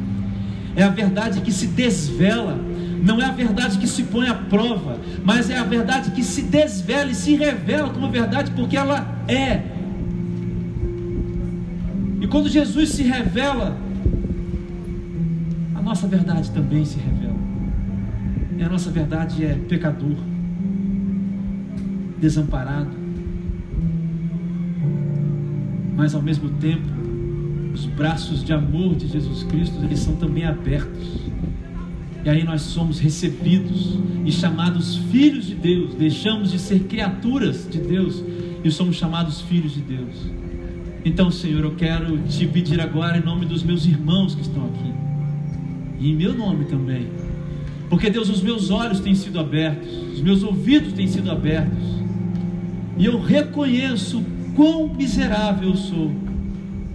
é 0.78 0.84
a 0.84 0.90
verdade 0.90 1.42
que 1.42 1.52
se 1.52 1.66
desvela, 1.66 2.56
não 3.04 3.20
é 3.20 3.26
a 3.26 3.32
verdade 3.32 3.80
que 3.80 3.88
se 3.88 4.04
põe 4.04 4.28
à 4.28 4.36
prova, 4.36 5.00
mas 5.24 5.50
é 5.50 5.58
a 5.58 5.64
verdade 5.64 6.12
que 6.12 6.24
se 6.24 6.44
desvela 6.44 7.10
e 7.10 7.16
se 7.16 7.36
revela 7.36 7.90
como 7.90 8.12
verdade, 8.12 8.52
porque 8.52 8.78
ela 8.78 9.18
é. 9.28 9.64
E 12.22 12.28
quando 12.28 12.48
Jesus 12.48 12.90
se 12.90 13.02
revela, 13.02 13.76
a 15.74 15.82
nossa 15.82 16.08
verdade 16.08 16.52
também 16.52 16.86
se 16.86 17.00
revela. 17.00 17.40
E 18.56 18.62
a 18.62 18.70
nossa 18.70 18.92
verdade 18.92 19.44
é 19.44 19.56
pecador, 19.56 20.16
desamparado, 22.20 22.92
mas 25.96 26.14
ao 26.14 26.22
mesmo 26.22 26.50
tempo 26.50 27.07
os 27.78 27.86
braços 27.86 28.44
de 28.44 28.52
amor 28.52 28.96
de 28.96 29.08
Jesus 29.08 29.44
Cristo, 29.44 29.78
eles 29.84 30.00
são 30.00 30.16
também 30.16 30.44
abertos. 30.46 31.22
E 32.26 32.30
aí 32.30 32.44
nós 32.44 32.62
somos 32.64 33.00
recebidos 33.00 34.00
e 34.26 34.32
chamados 34.32 34.98
filhos 35.12 35.46
de 35.46 35.54
Deus, 35.54 35.94
deixamos 35.94 36.52
de 36.52 36.58
ser 36.58 36.86
criaturas 36.86 37.68
de 37.70 37.78
Deus 37.78 38.24
e 38.64 38.72
somos 38.72 38.96
chamados 38.96 39.42
filhos 39.42 39.76
de 39.76 39.82
Deus. 39.82 40.26
Então, 41.06 41.30
Senhor, 41.30 41.64
eu 41.64 41.76
quero 41.76 42.18
te 42.24 42.48
pedir 42.48 42.82
agora 42.82 43.20
em 43.20 43.24
nome 43.24 43.46
dos 43.46 43.62
meus 43.64 43.86
irmãos 43.86 44.34
que 44.34 44.42
estão 44.42 44.66
aqui, 44.66 44.94
e 46.00 46.12
em 46.12 46.16
meu 46.16 46.34
nome 46.34 46.66
também, 46.66 47.08
porque 47.90 48.10
Deus, 48.10 48.28
os 48.28 48.42
meus 48.42 48.72
olhos 48.72 49.00
têm 49.00 49.16
sido 49.16 49.40
abertos, 49.40 49.88
os 50.14 50.22
meus 50.22 50.44
ouvidos 50.44 50.92
têm 50.94 51.08
sido 51.08 51.32
abertos, 51.32 51.84
e 52.98 53.06
eu 53.06 53.22
reconheço 53.22 54.22
quão 54.56 54.94
miserável 54.94 55.70
eu 55.70 55.76
sou 55.76 56.27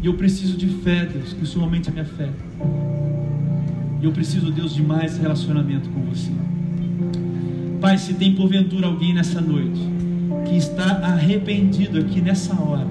e 0.03 0.07
eu 0.07 0.15
preciso 0.15 0.57
de 0.57 0.67
fé, 0.67 1.07
Deus, 1.07 1.33
que 1.33 1.45
o 1.45 1.47
Senhor 1.47 1.63
aumente 1.65 1.89
a 1.89 1.93
minha 1.93 2.05
fé. 2.05 2.29
E 4.01 4.05
eu 4.05 4.11
preciso, 4.11 4.51
Deus, 4.51 4.75
de 4.75 4.83
mais 4.83 5.17
relacionamento 5.17 5.89
com 5.91 6.01
você. 6.01 6.33
Pai, 7.81 7.97
se 7.99 8.15
tem 8.15 8.35
porventura 8.35 8.89
alguém 8.89 9.15
nessa 9.15 9.41
noite 9.41 9.81
que 10.45 10.57
está 10.57 10.85
arrependido 10.85 12.01
aqui 12.01 12.21
nessa 12.21 12.53
hora, 12.61 12.87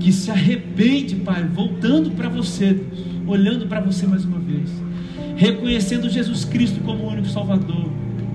que 0.00 0.10
se 0.10 0.30
arrepende, 0.30 1.16
Pai, 1.16 1.44
voltando 1.44 2.10
para 2.12 2.30
você, 2.30 2.72
Deus, 2.72 3.06
olhando 3.26 3.66
para 3.66 3.80
você 3.80 4.06
mais 4.06 4.24
uma 4.24 4.38
vez, 4.38 4.70
reconhecendo 5.36 6.08
Jesus 6.08 6.44
Cristo 6.44 6.80
como 6.80 7.04
o 7.04 7.08
único 7.08 7.28
Salvador, 7.28 7.92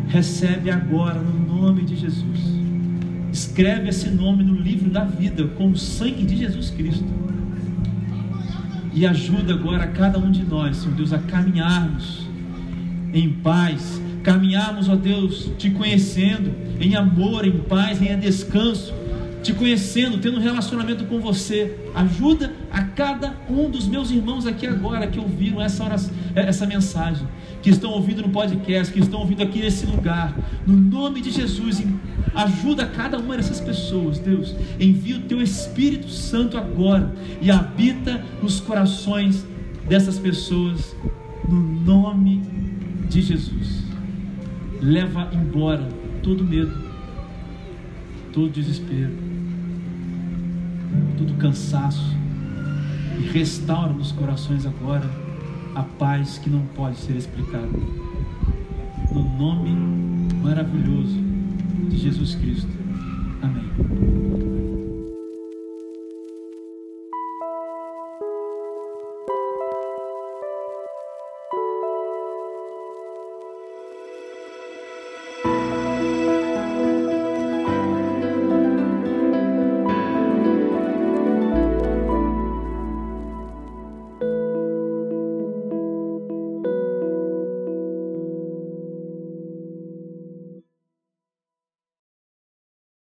recebe 0.08 0.70
agora 0.70 1.20
no 1.20 1.56
nome 1.56 1.84
de 1.84 1.96
Jesus. 1.96 2.57
Escreve 3.38 3.90
esse 3.90 4.10
nome 4.10 4.44
no 4.44 4.56
livro 4.56 4.90
da 4.90 5.04
vida 5.04 5.44
com 5.50 5.70
o 5.70 5.78
sangue 5.78 6.26
de 6.26 6.38
Jesus 6.38 6.72
Cristo. 6.72 7.06
E 8.92 9.06
ajuda 9.06 9.54
agora 9.54 9.86
cada 9.86 10.18
um 10.18 10.32
de 10.32 10.44
nós, 10.44 10.78
Senhor 10.78 10.96
Deus, 10.96 11.14
a 11.14 11.20
caminharmos 11.20 12.26
em 13.14 13.30
paz, 13.32 14.02
caminharmos, 14.24 14.90
ó 14.90 14.96
Deus, 14.96 15.52
te 15.56 15.70
conhecendo 15.70 16.52
em 16.82 16.96
amor, 16.96 17.46
em 17.46 17.60
paz, 17.60 18.02
em 18.02 18.18
descanso, 18.18 18.92
te 19.44 19.54
conhecendo, 19.54 20.18
tendo 20.18 20.40
um 20.40 20.42
relacionamento 20.42 21.06
com 21.06 21.20
você. 21.20 21.78
Ajuda 21.94 22.52
a 22.72 22.82
cada 22.86 23.36
um 23.48 23.70
dos 23.70 23.88
meus 23.88 24.10
irmãos 24.10 24.48
aqui 24.48 24.66
agora 24.66 25.06
que 25.06 25.20
ouviram 25.20 25.62
essa, 25.62 25.84
oração, 25.84 26.12
essa 26.34 26.66
mensagem, 26.66 27.28
que 27.62 27.70
estão 27.70 27.92
ouvindo 27.92 28.24
no 28.24 28.30
podcast, 28.30 28.92
que 28.92 29.00
estão 29.00 29.20
ouvindo 29.20 29.44
aqui 29.44 29.60
nesse 29.60 29.86
lugar. 29.86 30.36
No 30.66 30.76
nome 30.76 31.22
de 31.22 31.30
Jesus, 31.30 31.80
Ajuda 32.38 32.86
cada 32.86 33.18
uma 33.18 33.36
dessas 33.36 33.60
pessoas, 33.60 34.20
Deus. 34.20 34.56
Envia 34.80 35.18
o 35.18 35.22
teu 35.22 35.42
Espírito 35.42 36.08
Santo 36.08 36.56
agora 36.56 37.12
e 37.42 37.50
habita 37.50 38.24
nos 38.44 38.60
corações 38.60 39.44
dessas 39.90 40.20
pessoas, 40.20 40.96
no 41.50 41.60
nome 41.60 42.44
de 43.10 43.24
Jesus. 43.24 43.84
Leva 44.80 45.32
embora 45.34 45.90
todo 46.22 46.44
medo, 46.44 46.78
todo 48.32 48.52
desespero, 48.52 49.18
todo 51.18 51.34
cansaço 51.40 52.16
e 53.18 53.24
restaura 53.24 53.94
nos 53.94 54.12
corações 54.12 54.64
agora 54.64 55.10
a 55.74 55.82
paz 55.82 56.38
que 56.38 56.52
não 56.52 56.62
pode 56.76 56.98
ser 56.98 57.16
explicada. 57.16 57.68
No 59.12 59.24
nome 59.24 59.72
maravilhoso 60.44 61.27
de 61.90 61.98
Jesus 61.98 62.36
Cristo. 62.36 62.72
Amém. 63.42 64.47